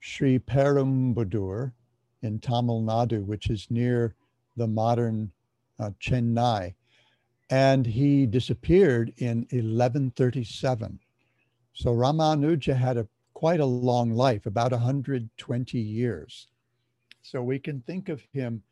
[0.00, 1.72] Sri Perumbudur
[2.22, 4.14] in Tamil Nadu, which is near
[4.56, 5.30] the modern
[5.78, 6.74] uh, Chennai.
[7.50, 10.98] And he disappeared in 1137.
[11.72, 16.48] So Ramanuja had a quite a long life, about 120 years.
[17.22, 18.62] So we can think of him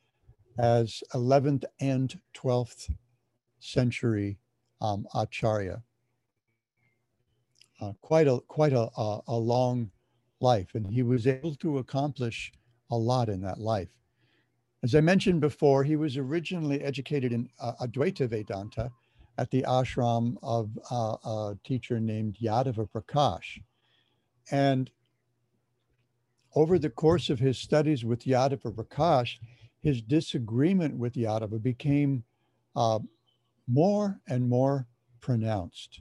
[0.59, 2.91] as 11th and 12th
[3.59, 4.39] century
[4.81, 5.83] um, Acharya.
[7.81, 9.91] Uh, quite a quite a, a, a long
[10.41, 12.53] life, and he was able to accomplish
[12.91, 13.89] a lot in that life.
[14.83, 18.91] As I mentioned before, he was originally educated in uh, Advaita Vedanta
[19.39, 23.63] at the ashram of uh, a teacher named Yadava Prakash.
[24.51, 24.91] And
[26.55, 29.39] over the course of his studies with Yadava Prakash,
[29.81, 32.25] his disagreement with Yadava became
[32.77, 32.99] uh,
[33.67, 34.87] more and more
[35.21, 36.01] pronounced.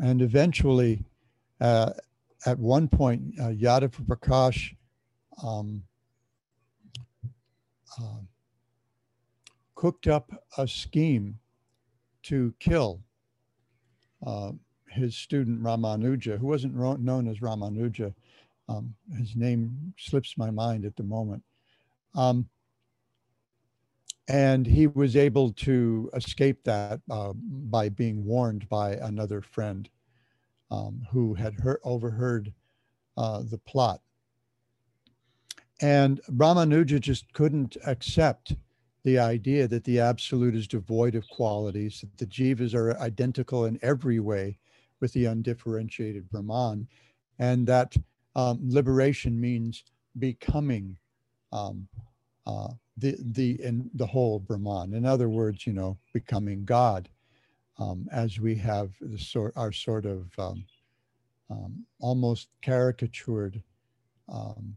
[0.00, 1.04] And eventually,
[1.60, 1.90] uh,
[2.46, 4.74] at one point, uh, Yadava Prakash
[5.42, 5.82] um,
[8.00, 8.20] uh,
[9.74, 11.38] cooked up a scheme
[12.22, 13.00] to kill
[14.26, 14.52] uh,
[14.88, 18.12] his student Ramanuja, who wasn't known as Ramanuja.
[18.68, 21.42] Um, his name slips my mind at the moment.
[22.14, 22.48] Um,
[24.28, 29.88] and he was able to escape that uh, by being warned by another friend
[30.70, 32.52] um, who had heard, overheard
[33.16, 34.00] uh, the plot.
[35.80, 38.54] And Ramanuja just couldn't accept
[39.04, 43.78] the idea that the absolute is devoid of qualities, that the jivas are identical in
[43.82, 44.58] every way
[45.00, 46.88] with the undifferentiated Brahman,
[47.38, 47.96] and that
[48.34, 49.84] um, liberation means
[50.18, 50.98] becoming
[51.52, 51.86] um,
[52.46, 54.94] uh, the the in the whole Brahman.
[54.94, 57.08] In other words, you know, becoming God,
[57.78, 60.64] um, as we have the sort our sort of um,
[61.50, 63.62] um, almost caricatured
[64.28, 64.76] um,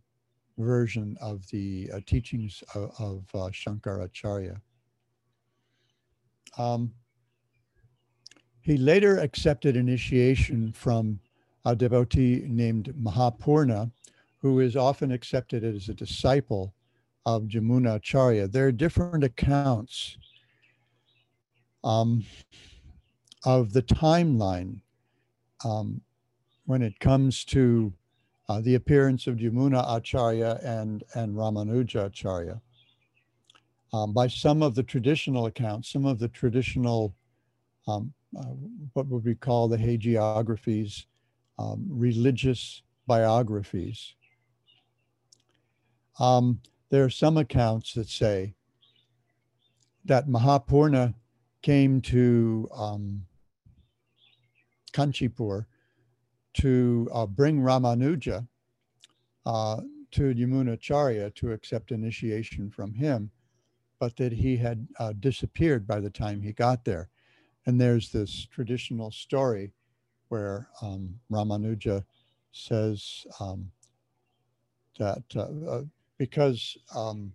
[0.57, 4.59] version of the uh, teachings of, of uh, Shankaracharya.
[6.57, 6.93] Um,
[8.61, 11.19] he later accepted initiation from
[11.65, 13.91] a devotee named Mahapurna,
[14.39, 16.73] who is often accepted as a disciple
[17.25, 18.47] of Jamuna Acharya.
[18.47, 20.17] There are different accounts
[21.83, 22.25] um,
[23.45, 24.81] of the timeline
[25.63, 26.01] um,
[26.65, 27.93] when it comes to
[28.51, 32.59] uh, the appearance of Jamuna Acharya and, and Ramanuja Acharya.
[33.93, 37.15] Um, by some of the traditional accounts, some of the traditional,
[37.87, 38.43] um, uh,
[38.91, 41.05] what would we call the hagiographies,
[41.59, 44.15] um, religious biographies.
[46.19, 46.59] Um,
[46.89, 48.53] there are some accounts that say
[50.03, 51.13] that Mahapurna
[51.61, 53.25] came to um,
[54.91, 55.67] Kanchipur
[56.55, 58.47] to uh, bring Ramanuja
[59.45, 59.81] uh,
[60.11, 63.31] to Yamunacharya to accept initiation from him,
[63.99, 67.09] but that he had uh, disappeared by the time he got there.
[67.65, 69.71] And there's this traditional story
[70.29, 72.03] where um, Ramanuja
[72.51, 73.71] says um,
[74.97, 75.81] that uh, uh,
[76.17, 77.33] because um,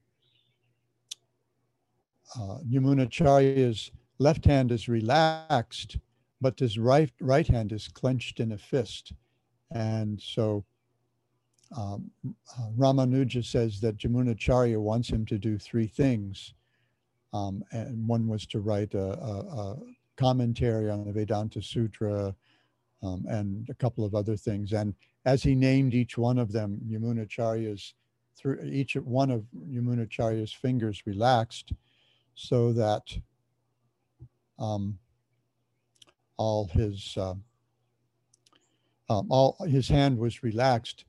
[2.38, 5.98] uh, Yamunacharya's left hand is relaxed,
[6.40, 9.12] but his right, right hand is clenched in a fist.
[9.70, 10.64] And so
[11.74, 16.54] um, uh, Ramanuja says that Jamunacharya wants him to do three things.
[17.32, 19.76] Um, and one was to write a, a,
[20.16, 22.34] commentary on the Vedanta Sutra,
[23.02, 24.72] um, and a couple of other things.
[24.72, 24.94] And
[25.26, 27.94] as he named each one of them, Yamunacharya's
[28.36, 31.72] through each one of Yamunacharya's fingers relaxed
[32.34, 33.02] so that
[34.58, 34.98] um,
[36.36, 37.34] all his uh,
[39.08, 41.04] um, all his hand was relaxed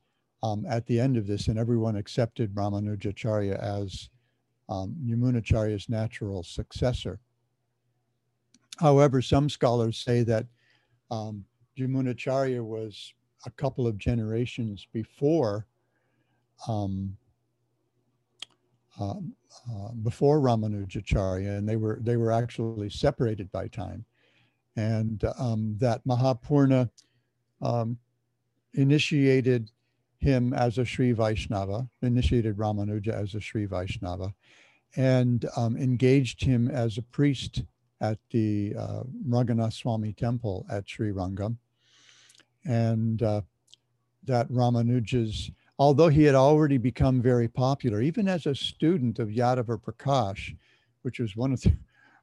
[0.47, 4.09] um, at the end of this, and everyone accepted Ramanujacharya as
[4.69, 7.19] um, Yamunacharya's natural successor.
[8.79, 10.45] However, some scholars say that
[11.11, 11.43] um,
[11.77, 13.13] Yamunacharya was
[13.45, 15.67] a couple of generations before
[16.67, 17.17] um,
[18.99, 19.15] uh,
[19.71, 24.05] uh, before Ramanujacharya, and they were they were actually separated by time,
[24.75, 26.89] and um, that Mahapurna
[27.61, 27.97] um,
[28.73, 29.71] initiated
[30.20, 34.34] him as a Sri Vaishnava, initiated Ramanuja as a Sri Vaishnava,
[34.95, 37.63] and um, engaged him as a priest
[38.01, 39.03] at the uh,
[40.18, 41.57] temple at Sri Rangam.
[42.65, 43.41] And uh,
[44.26, 49.82] that Ramanuja's, although he had already become very popular, even as a student of Yadava
[49.82, 50.55] Prakash,
[51.03, 51.74] which was one of the,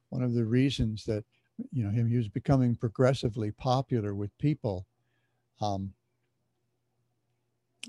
[0.09, 1.23] one of the reasons that,
[1.71, 4.85] you know, him, he was becoming progressively popular with people
[5.61, 5.93] um,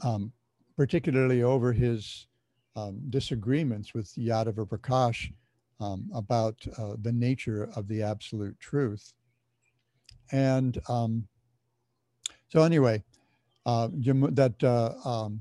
[0.03, 0.33] um,
[0.77, 2.27] particularly over his
[2.77, 5.33] um, disagreements with Yadava Prakash
[5.81, 9.13] um, about uh, the nature of the absolute truth.
[10.33, 11.27] And um,
[12.49, 13.03] so, anyway,
[13.65, 15.41] uh, that uh, um,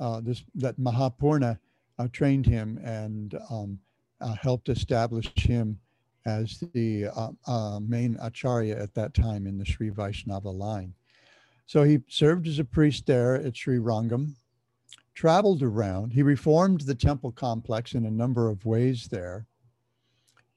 [0.00, 1.58] uh, this that Mahapurna
[1.98, 3.78] uh, trained him and um,
[4.20, 5.78] uh, helped establish him
[6.26, 7.06] as the
[7.86, 10.94] main acharya at that time in the Sri Vaishnava line.
[11.66, 14.34] So he served as a priest there at Sri Rangam,
[15.14, 16.12] traveled around.
[16.12, 19.46] He reformed the temple complex in a number of ways there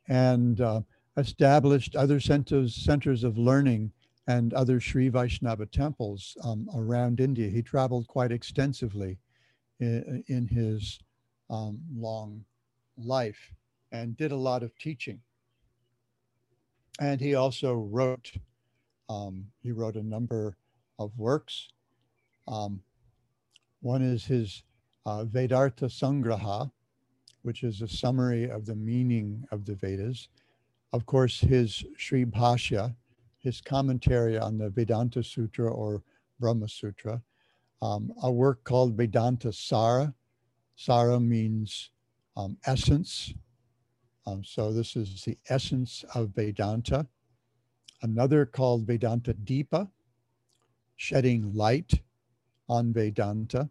[0.07, 0.81] and uh,
[1.17, 3.91] established other centers, centers of learning
[4.27, 7.49] and other Sri Vaishnava temples um, around India.
[7.49, 9.17] He traveled quite extensively
[9.79, 10.99] in, in his
[11.49, 12.43] um, long
[12.97, 13.53] life
[13.91, 15.21] and did a lot of teaching.
[16.99, 18.33] And he also wrote,
[19.07, 20.57] um, he wrote a number
[20.99, 21.69] of works.
[22.47, 22.81] Um,
[23.81, 24.63] one is his
[25.05, 26.71] uh, Sangraha,
[27.43, 30.27] which is a summary of the meaning of the Vedas.
[30.93, 32.95] Of course, his Sri Bhashya,
[33.39, 36.01] his commentary on the Vedanta Sutra or
[36.39, 37.21] Brahma Sutra,
[37.81, 40.13] um, a work called Vedanta Sara.
[40.75, 41.91] Sara means
[42.35, 43.33] um, essence.
[44.25, 47.07] Um, so this is the essence of Vedanta.
[48.01, 49.89] Another called Vedanta Deepa,
[50.97, 52.01] shedding light
[52.67, 53.69] on Vedanta.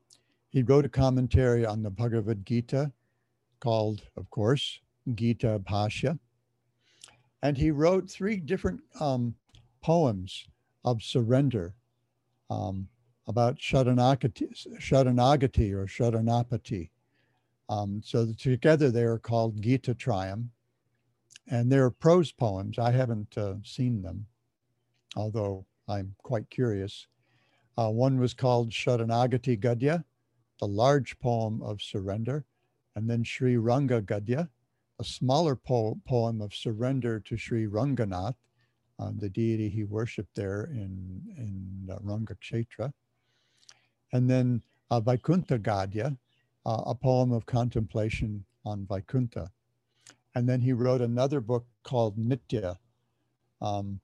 [0.49, 2.93] He wrote a commentary on the Bhagavad Gita
[3.61, 4.81] called, of course,
[5.14, 6.18] Gita Bhashya.
[7.43, 9.35] And he wrote three different um,
[9.83, 10.47] poems
[10.85, 11.74] of surrender
[12.49, 12.89] um,
[13.27, 14.49] about Sharanagati,
[14.79, 16.91] Sharanagati or Sharanapati.
[17.68, 20.49] Um, so together they are called Gadya Trayam.
[21.49, 22.79] And they're prose poems.
[22.79, 24.27] I haven't uh, seen them,
[25.14, 27.07] although I'm quite curious.
[27.79, 30.05] Uh, one was called Sharanagati Gadya,
[30.61, 32.45] the large poem of surrender,
[32.95, 34.49] and then Sri Ranga Gadya,
[34.99, 38.37] a smaller po- poem of surrender to Sri Ranganath,
[38.99, 42.93] uh, the deity he worshipped there in, in uh, Ranga Kshetra.
[44.12, 46.16] And then uh, Vaikuntha Gadya,
[46.64, 49.51] uh, a poem of contemplation on Vaikuntha.
[50.35, 52.79] And then he wrote another book called Nitya,
[53.61, 54.01] um,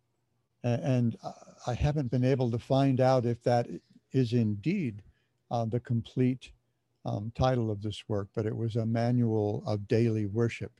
[0.62, 1.32] and uh,
[1.66, 3.68] I haven't been able to find out if that
[4.12, 5.02] is indeed
[5.50, 6.50] uh, the complete
[7.04, 10.72] um, title of this work, but it was a manual of daily worship,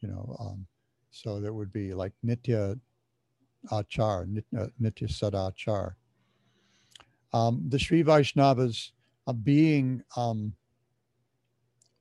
[0.00, 0.36] you know.
[0.38, 0.66] Um,
[1.10, 2.78] so that would be like Nitya
[3.70, 5.94] Achar, Nitya, Nitya Sadachar.
[7.32, 8.92] Um, the Sri Vaishnavas
[9.26, 10.52] uh, being um,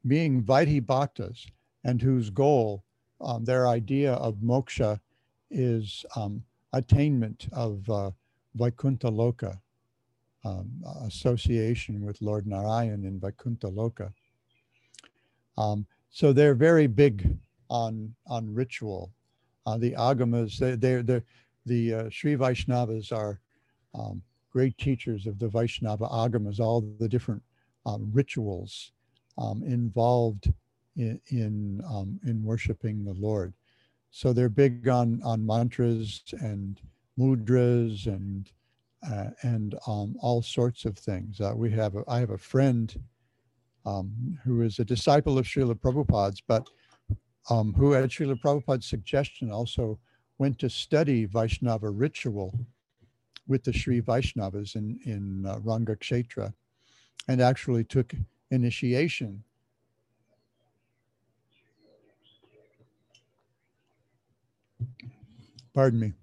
[0.05, 1.47] being Vaidhi Bhaktas
[1.83, 2.83] and whose goal,
[3.21, 4.99] um, their idea of moksha
[5.49, 6.43] is um,
[6.75, 8.11] attainment of uh,
[8.55, 9.57] Vaikuntha Loka,
[10.43, 10.69] um,
[11.03, 14.13] association with Lord Narayan in Vaikuntha Loka.
[15.57, 17.37] Um, so they're very big
[17.69, 19.11] on on ritual.
[19.65, 21.23] Uh, the agamas, they, they're, they're,
[21.65, 23.39] the uh, Sri Vaishnavas are
[23.95, 24.21] um,
[24.51, 27.41] great teachers of the Vaishnava agamas, all the different
[27.87, 28.91] um, rituals
[29.37, 30.53] um, involved
[30.95, 33.53] in in, um, in worshiping the Lord.
[34.11, 36.79] So they're big on on mantras and
[37.19, 38.49] mudras and
[39.09, 41.39] uh, and um, all sorts of things.
[41.39, 42.93] Uh, we have a, I have a friend
[43.85, 46.67] um, who is a disciple of Srila Prabhupada's, but
[47.49, 49.99] um, who at Srila Prabhupada's suggestion also
[50.37, 52.57] went to study Vaishnava ritual
[53.47, 56.51] with the Sri Vaishnavas in, in uh, Rangakshetra
[57.27, 58.13] and actually took
[58.51, 59.43] initiation.
[65.73, 66.13] Pardon me.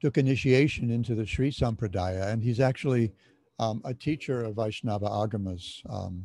[0.00, 3.12] Took initiation into the Sri Sampradaya, and he's actually
[3.58, 6.24] um, a teacher of Vaishnava Agamas um,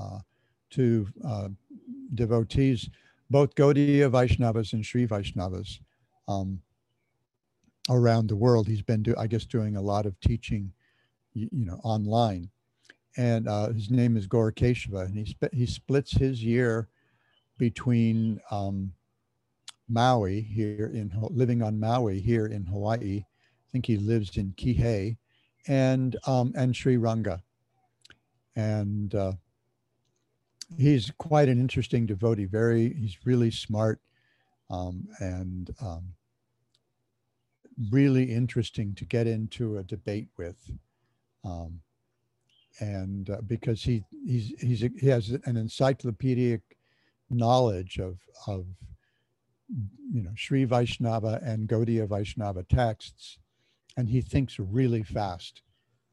[0.00, 0.20] uh,
[0.70, 1.48] to uh,
[2.14, 2.88] devotees,
[3.28, 5.80] both Gaudiya Vaishnavas and Sri Vaishnavas
[6.26, 6.60] um,
[7.90, 8.66] around the world.
[8.66, 10.72] He's been, do, I guess, doing a lot of teaching,
[11.34, 12.50] you, you know, online.
[13.16, 16.88] And uh, his name is Gaur and he, sp- he splits his year
[17.58, 18.92] between um,
[19.90, 23.24] Maui here in living on Maui here in Hawaii.
[23.24, 25.16] I think he lives in Kihei,
[25.66, 27.42] and um, and Sri Ranga,
[28.56, 29.32] and uh,
[30.76, 32.46] he's quite an interesting devotee.
[32.46, 34.00] Very, he's really smart,
[34.70, 36.04] um, and um,
[37.90, 40.56] really interesting to get into a debate with.
[41.44, 41.80] Um,
[42.80, 46.60] and uh, because he he's, he's he has an encyclopedic
[47.30, 48.66] knowledge of of
[50.12, 53.38] you know Sri Vaishnava and Gaudiya Vaishnava texts,
[53.96, 55.62] and he thinks really fast,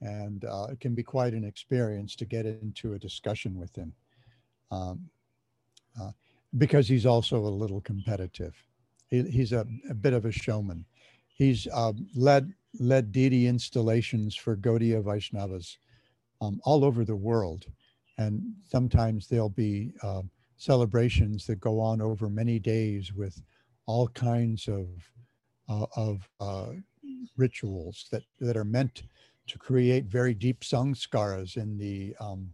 [0.01, 3.93] and uh, it can be quite an experience to get into a discussion with him,
[4.71, 5.09] um,
[5.99, 6.11] uh,
[6.57, 8.55] because he's also a little competitive.
[9.09, 10.85] He, he's a, a bit of a showman.
[11.27, 15.77] He's uh, led led deity installations for Gaudiya Vaishnavas
[16.41, 17.65] um, all over the world.
[18.17, 20.23] And sometimes they'll be uh,
[20.57, 23.41] celebrations that go on over many days with
[23.85, 24.87] all kinds of,
[25.69, 26.71] uh, of uh,
[27.37, 29.03] rituals that, that are meant
[29.47, 32.49] to create very deep samskaras in the, um,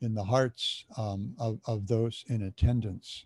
[0.00, 3.24] in the hearts um, of, of those in attendance.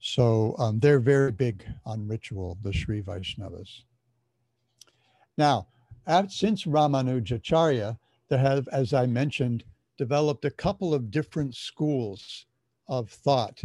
[0.00, 3.82] So um, they're very big on ritual, the Sri Vaishnavas.
[5.38, 5.68] Now,
[6.28, 7.96] since Ramanujacharya,
[8.28, 9.64] there have, as I mentioned,
[9.98, 12.46] developed a couple of different schools
[12.88, 13.62] of thought.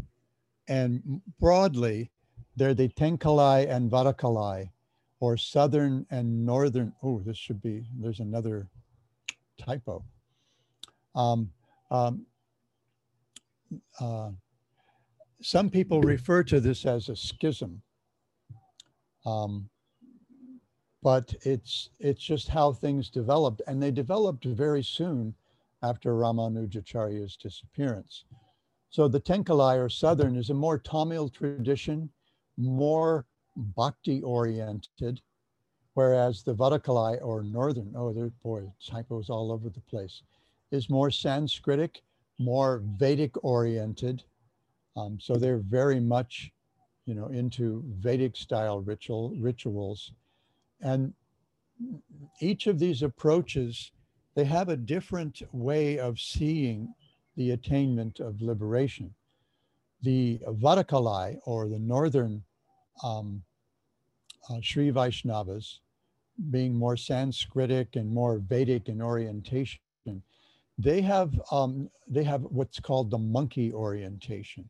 [0.68, 2.12] And broadly,
[2.56, 4.70] they're the Tenkalai and Vadakalai,
[5.20, 6.94] or Southern and Northern.
[7.04, 8.68] Oh, this should be, there's another
[9.58, 10.04] typo.
[11.16, 11.52] Um,
[11.90, 12.26] um,
[14.00, 14.32] uh,
[15.42, 17.82] some people refer to this as a schism.
[19.26, 19.70] Um,
[21.04, 25.34] but it's it's just how things developed and they developed very soon
[25.84, 28.26] after Ramanujacharya's disappearance.
[28.90, 32.10] So the Tenkalai or Southern is a more Tamil tradition,
[32.58, 33.26] more
[33.56, 35.22] bhakti oriented,
[35.94, 40.24] whereas the Vadakalai or Northern, oh, there, boy, typos all over the place,
[40.72, 41.98] is more Sanskritic,
[42.40, 44.24] more Vedic oriented.
[44.96, 46.52] Um, so they're very much,
[47.06, 50.12] you know, into Vedic style ritual rituals
[50.82, 51.14] and
[52.42, 53.92] each of these approaches,
[54.38, 56.94] they have a different way of seeing
[57.38, 59.12] the attainment of liberation.
[60.04, 62.44] The Vadakalai, or the northern
[63.04, 63.42] um,
[64.48, 65.80] uh, Sri Vaishnavas,
[66.52, 69.80] being more Sanskritic and more Vedic in orientation,
[70.78, 74.70] they have um, they have what's called the monkey orientation,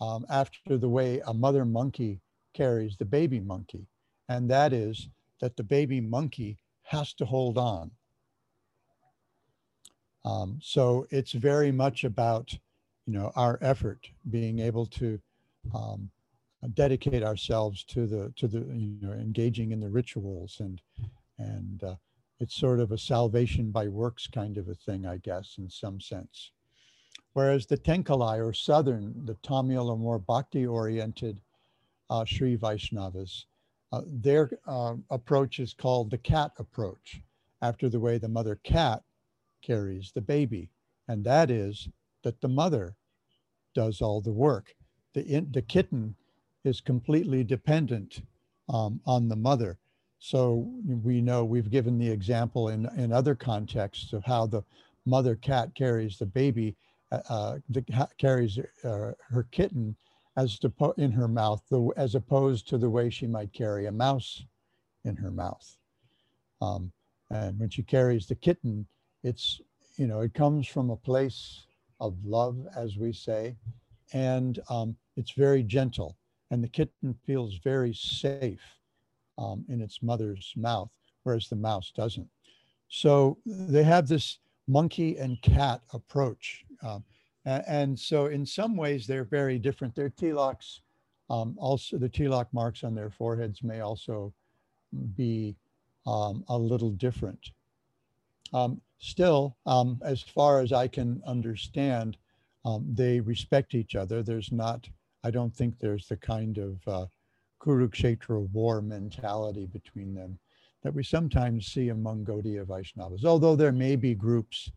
[0.00, 2.20] um, after the way a mother monkey
[2.54, 3.84] carries the baby monkey,
[4.28, 5.08] and that is
[5.40, 7.90] that the baby monkey has to hold on.
[10.24, 12.52] Um, so it's very much about,
[13.06, 15.18] you know, our effort being able to
[15.74, 16.10] um,
[16.74, 20.80] dedicate ourselves to the to the you know engaging in the rituals and
[21.38, 21.96] and uh,
[22.42, 26.00] it's sort of a salvation by works kind of a thing, I guess, in some
[26.00, 26.50] sense.
[27.34, 31.40] Whereas the Tenkalai or Southern, the Tamil or more bhakti oriented
[32.10, 33.44] uh, Sri Vaishnavas,
[33.92, 37.20] uh, their uh, approach is called the cat approach,
[37.62, 39.02] after the way the mother cat
[39.62, 40.70] carries the baby.
[41.08, 41.88] And that is
[42.22, 42.94] that the mother
[43.74, 44.74] does all the work.
[45.14, 46.14] The, in, the kitten
[46.64, 48.22] is completely dependent
[48.68, 49.78] um, on the mother.
[50.18, 54.62] So we know we've given the example in, in other contexts of how the
[55.04, 56.76] mother cat carries the baby,
[57.10, 59.96] uh, uh the, carries uh, her kitten
[60.36, 61.62] as to in her mouth,
[61.96, 64.44] as opposed to the way she might carry a mouse
[65.04, 65.76] in her mouth.
[66.60, 66.92] Um,
[67.30, 68.86] and when she carries the kitten,
[69.22, 69.60] it's
[69.96, 71.66] you know it comes from a place
[72.00, 73.56] of love, as we say,
[74.12, 76.16] and um, it's very gentle,
[76.50, 78.64] and the kitten feels very safe
[79.38, 80.90] um, in its mother's mouth,
[81.22, 82.28] whereas the mouse doesn't.
[82.88, 86.64] So they have this monkey and cat approach.
[86.82, 87.04] Um,
[87.44, 89.94] And, so in some ways they're very different.
[89.94, 90.80] Their tilaks,
[91.28, 94.32] um, also the tilak marks on their foreheads may also
[95.16, 95.56] be
[96.06, 97.50] um, a little different.
[98.52, 102.16] Um, still, um, as far as I can understand,
[102.64, 104.22] um, they respect each other.
[104.22, 104.88] There's not,
[105.24, 107.06] I don't think there's the kind of uh,
[107.60, 110.38] Kurukshetra war mentality between them
[110.84, 114.70] that we sometimes see among Gaudiya Vaishnavas, although there may be groups,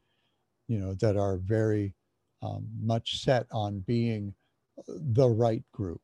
[0.67, 1.93] you know, that are very
[2.41, 4.33] um, much set on being
[4.87, 6.01] the right group.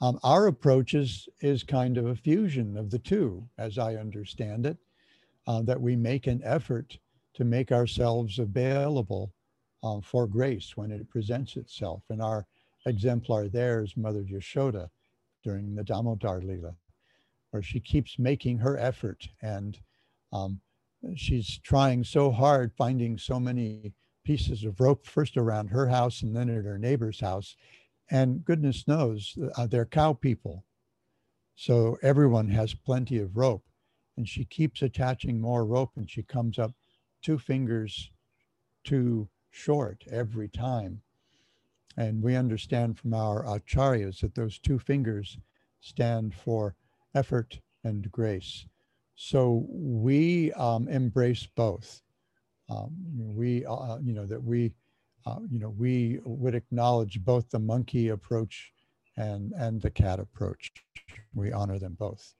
[0.00, 4.66] Um, our approach is, is kind of a fusion of the two, as I understand
[4.66, 4.76] it,
[5.48, 6.96] uh, that we make an effort
[7.38, 9.32] to make ourselves available
[9.84, 12.02] uh, for grace when it presents itself.
[12.10, 12.44] And our
[12.84, 14.88] exemplar there is Mother Yashoda
[15.44, 16.74] during the Damodar Lila,
[17.52, 19.78] where she keeps making her effort and
[20.32, 20.60] um,
[21.14, 23.92] she's trying so hard, finding so many
[24.24, 27.54] pieces of rope, first around her house and then at her neighbor's house.
[28.10, 30.64] And goodness knows, uh, they're cow people.
[31.54, 33.62] So everyone has plenty of rope.
[34.16, 36.72] And she keeps attaching more rope and she comes up
[37.22, 38.10] two fingers
[38.84, 41.00] too short every time.
[41.96, 45.38] And we understand from our acharyas that those two fingers
[45.80, 46.76] stand for
[47.14, 48.66] effort and grace.
[49.14, 52.02] So we um, embrace both.
[52.68, 54.72] Um, we, uh, you know, that we,
[55.26, 58.72] uh, you know, we would acknowledge both the monkey approach
[59.16, 60.70] and, and the cat approach.
[61.34, 62.34] We honor them both.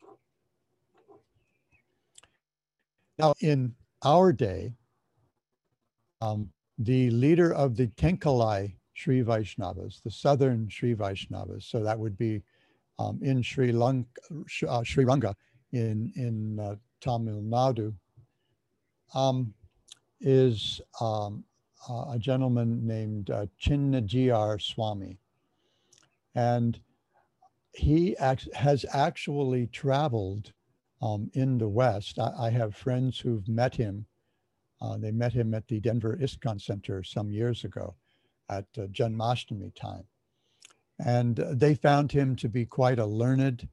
[3.18, 4.74] Now, in our day,
[6.20, 12.16] um, the leader of the Tenkalai Sri Vaishnavas, the southern Sri Vaishnavas, so that would
[12.18, 12.42] be
[12.98, 14.08] um, in Sri Lanka,
[14.68, 15.34] uh, Sri Ranga
[15.72, 17.94] in, in uh, Tamil Nadu,
[19.14, 19.54] um,
[20.20, 21.44] is um,
[21.88, 25.18] uh, a gentleman named uh, Chinnajiyar Swami.
[26.34, 26.78] And
[27.72, 30.52] he has actually traveled
[31.00, 32.18] um, in the West.
[32.18, 34.06] I, I, have friends who've met him.
[34.80, 37.94] Uh, they met him at the Denver ISKCON Center some years ago
[38.48, 40.04] at uh, Janmashtami time.
[40.98, 43.68] And they found him to be quite a learned,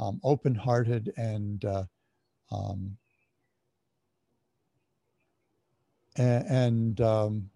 [0.00, 1.84] um, open-hearted, and uh,
[2.50, 2.96] um,
[6.16, 7.50] and, um,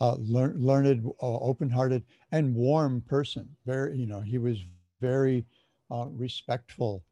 [0.00, 2.02] uh, lear learned, uh, open-hearted,
[2.32, 3.48] and warm person.
[3.64, 4.58] Very, you know, he was
[5.00, 5.44] very
[5.90, 7.02] uh, respectful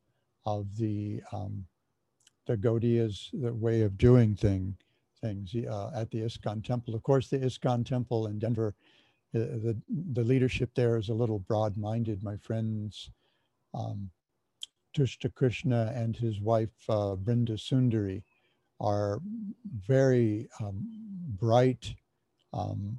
[0.45, 1.65] of the um,
[2.47, 4.77] the Gaudiya's the way of doing thing
[5.21, 6.95] things uh, at the ISKCON temple.
[6.95, 8.75] Of course, the ISKCON temple in Denver
[9.33, 9.77] the,
[10.13, 12.23] the leadership there is a little broad-minded.
[12.23, 13.11] My friends,
[13.75, 14.11] um,
[14.95, 18.23] Tushta Krishna and his wife, uh, Brinda Sundari,
[18.81, 19.21] are
[19.87, 20.87] very um,
[21.41, 21.95] bright,
[22.53, 22.99] um,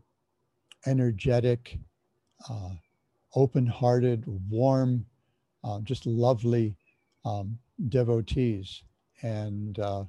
[0.88, 1.78] energetic,
[2.50, 2.72] uh,
[3.36, 5.06] open-hearted, warm,
[5.64, 6.76] uh, just lovely
[7.26, 7.58] um,
[7.90, 8.84] devotees.
[9.22, 10.06] And uh,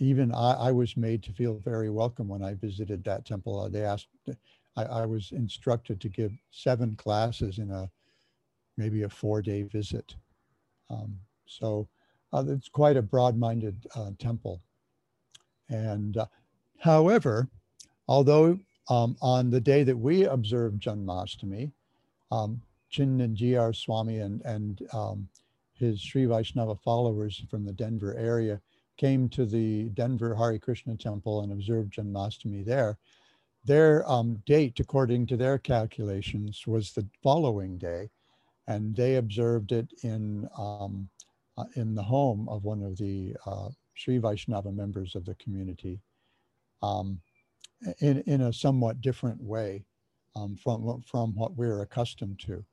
[0.00, 3.60] even I, I, was made to feel very welcome when I visited that temple.
[3.60, 4.08] Uh, they asked,
[4.76, 7.90] I, I was instructed to give seven classes in a
[8.76, 10.14] maybe a four day visit.
[10.88, 11.88] Um, so
[12.32, 14.62] uh, it's quite a broad-minded uh, temple.
[15.68, 16.26] And uh,
[16.78, 17.48] however,
[18.08, 18.58] although
[18.88, 21.72] um, on the day that we observed Janmashtami,
[22.30, 22.62] um,
[22.92, 25.28] Chinnajiyar Swami and, and um,
[25.82, 28.60] his Sri Vaishnava followers from the Denver area
[28.96, 32.98] came to the Denver Hare Krishna temple and observed Janmashtami there
[33.64, 38.10] their um, date, according to their calculations, was the following day,
[38.66, 41.08] and they observed it in um,
[41.56, 46.00] uh, in the home of one of the uh, Sri Vaishnava members of the community,
[46.82, 47.20] um,
[48.00, 49.84] in in a somewhat different way
[50.34, 52.64] um, from from what we're accustomed to.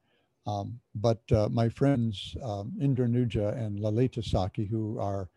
[0.49, 5.29] Um, but uh, my friends um, Indranuja and Lalita Sakhi, who are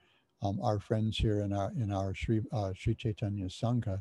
[0.62, 4.00] our friends here in our in our Sri uh, Sri Chaitanya Sangha.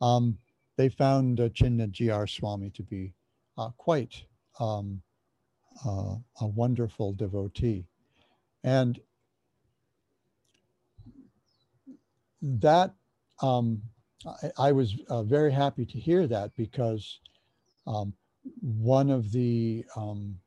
[0.00, 0.36] Um,
[0.76, 3.14] they found uh, Chinnajiyar Swami to be
[3.56, 4.24] uh, quite
[4.58, 5.00] um,
[5.86, 7.86] uh, a wonderful devotee.
[8.64, 9.00] And
[12.42, 12.94] that,
[13.40, 13.82] um,
[14.26, 17.20] I, I, was uh, very happy to hear that because
[17.86, 18.14] um,
[18.60, 20.38] one of the um,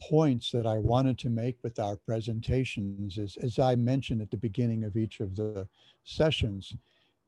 [0.00, 4.36] points that I wanted to make with our presentations is, as I mentioned at the
[4.36, 5.66] beginning of each of the
[6.04, 6.74] sessions,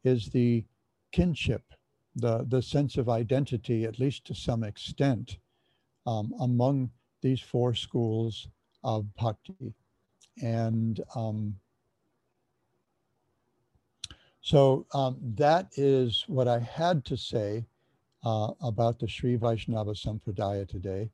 [0.04, 0.64] is the
[1.12, 1.62] kinship
[2.16, 5.38] the, the sense of identity, at least to some extent,
[6.06, 6.90] um, among
[7.22, 8.48] these four schools
[8.82, 9.74] of bhakti.
[10.42, 11.56] And um,
[14.40, 17.66] so um, that is what I had to say
[18.24, 21.10] uh, about the Sri Vaishnava Sampradaya today.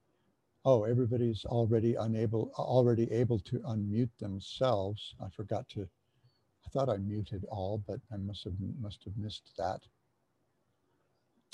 [0.64, 5.14] Oh, everybody's already unable, already able to unmute themselves.
[5.24, 9.52] I forgot to, I thought I muted all, but I must have, must have missed
[9.58, 9.80] that.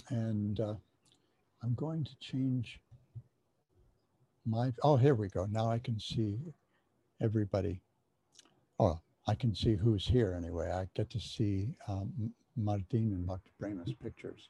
[0.08, 0.74] And uh,
[1.62, 2.80] I'm going to change
[4.46, 5.46] my, oh, here we go.
[5.50, 6.38] Now I can see
[7.20, 7.80] everybody.
[8.78, 8.98] Oh,
[9.28, 10.70] I can see who's here anyway.
[10.70, 13.50] I get to see um, Martin and Dr.
[13.60, 14.48] Brema's pictures.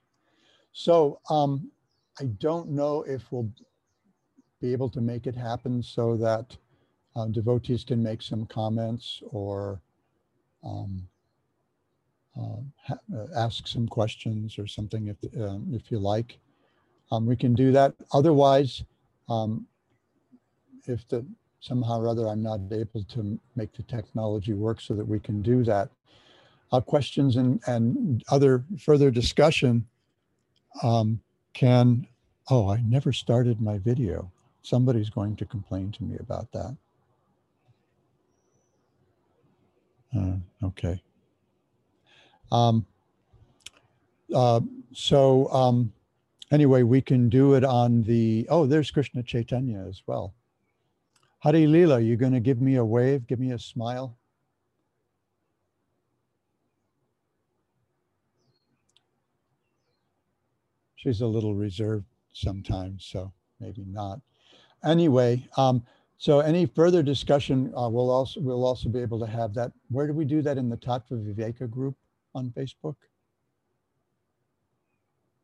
[0.73, 1.71] So um,
[2.19, 3.51] I don't know if we'll
[4.61, 6.57] be able to make it happen so that
[7.15, 9.81] uh, devotees can make some comments or
[10.65, 11.07] um,
[12.39, 16.39] uh, uh, ask some questions or something if, um, if you like.
[17.11, 17.95] Um, we can do that.
[18.13, 18.85] Otherwise,
[19.29, 19.67] um,
[20.87, 21.25] if the
[21.61, 25.43] somehow or other I'm not able to make the technology work so that we can
[25.43, 25.91] do that,
[26.73, 29.87] uh, questions and, and other further discussion
[30.83, 31.21] um,
[31.53, 32.07] can,
[32.51, 34.31] oh, I never started my video.
[34.63, 36.77] Somebody's going to complain to me about that.
[40.17, 41.03] Uh, okay.
[42.51, 42.87] Um,
[44.35, 44.61] uh,
[44.93, 45.93] so um,
[46.51, 50.35] anyway, we can do it on the, oh, there's Krishna Chaitanya as well.
[51.41, 54.17] Hari Lila, you going to give me a wave, give me a smile?
[61.03, 64.21] She's a little reserved sometimes, so maybe not.
[64.85, 65.85] Anyway, um,
[66.17, 69.73] so any further discussion, uh, we'll also we'll also be able to have that.
[69.91, 71.97] Where do we do that in the Tattva Viveka group
[72.37, 72.95] on Facebook?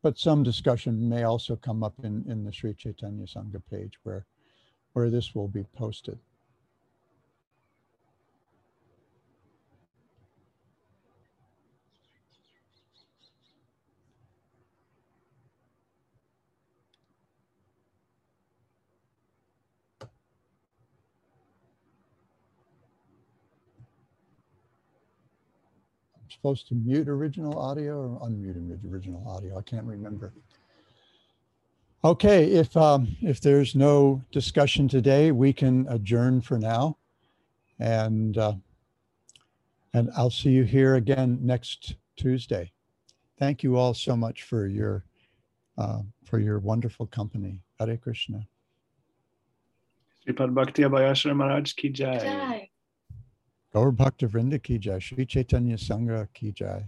[0.01, 4.25] But some discussion may also come up in, in the Sri Chaitanya Sangha page where,
[4.93, 6.17] where this will be posted.
[26.39, 29.57] Supposed to mute original audio or unmute original audio.
[29.57, 30.31] I can't remember.
[32.05, 36.97] Okay, if um, if there's no discussion today, we can adjourn for now,
[37.77, 38.53] and uh,
[39.93, 42.71] and I'll see you here again next Tuesday.
[43.37, 45.03] Thank you all so much for your
[45.77, 47.59] uh, for your wonderful company.
[47.79, 48.47] Hare Krishna.
[50.25, 52.58] Sripad Bhakti Abhayashram Maharaj ki jai.
[53.73, 54.99] Gaur Bhakta Vrinda ki jai.
[54.99, 56.85] Shri Chaitanya Sangha ki jai.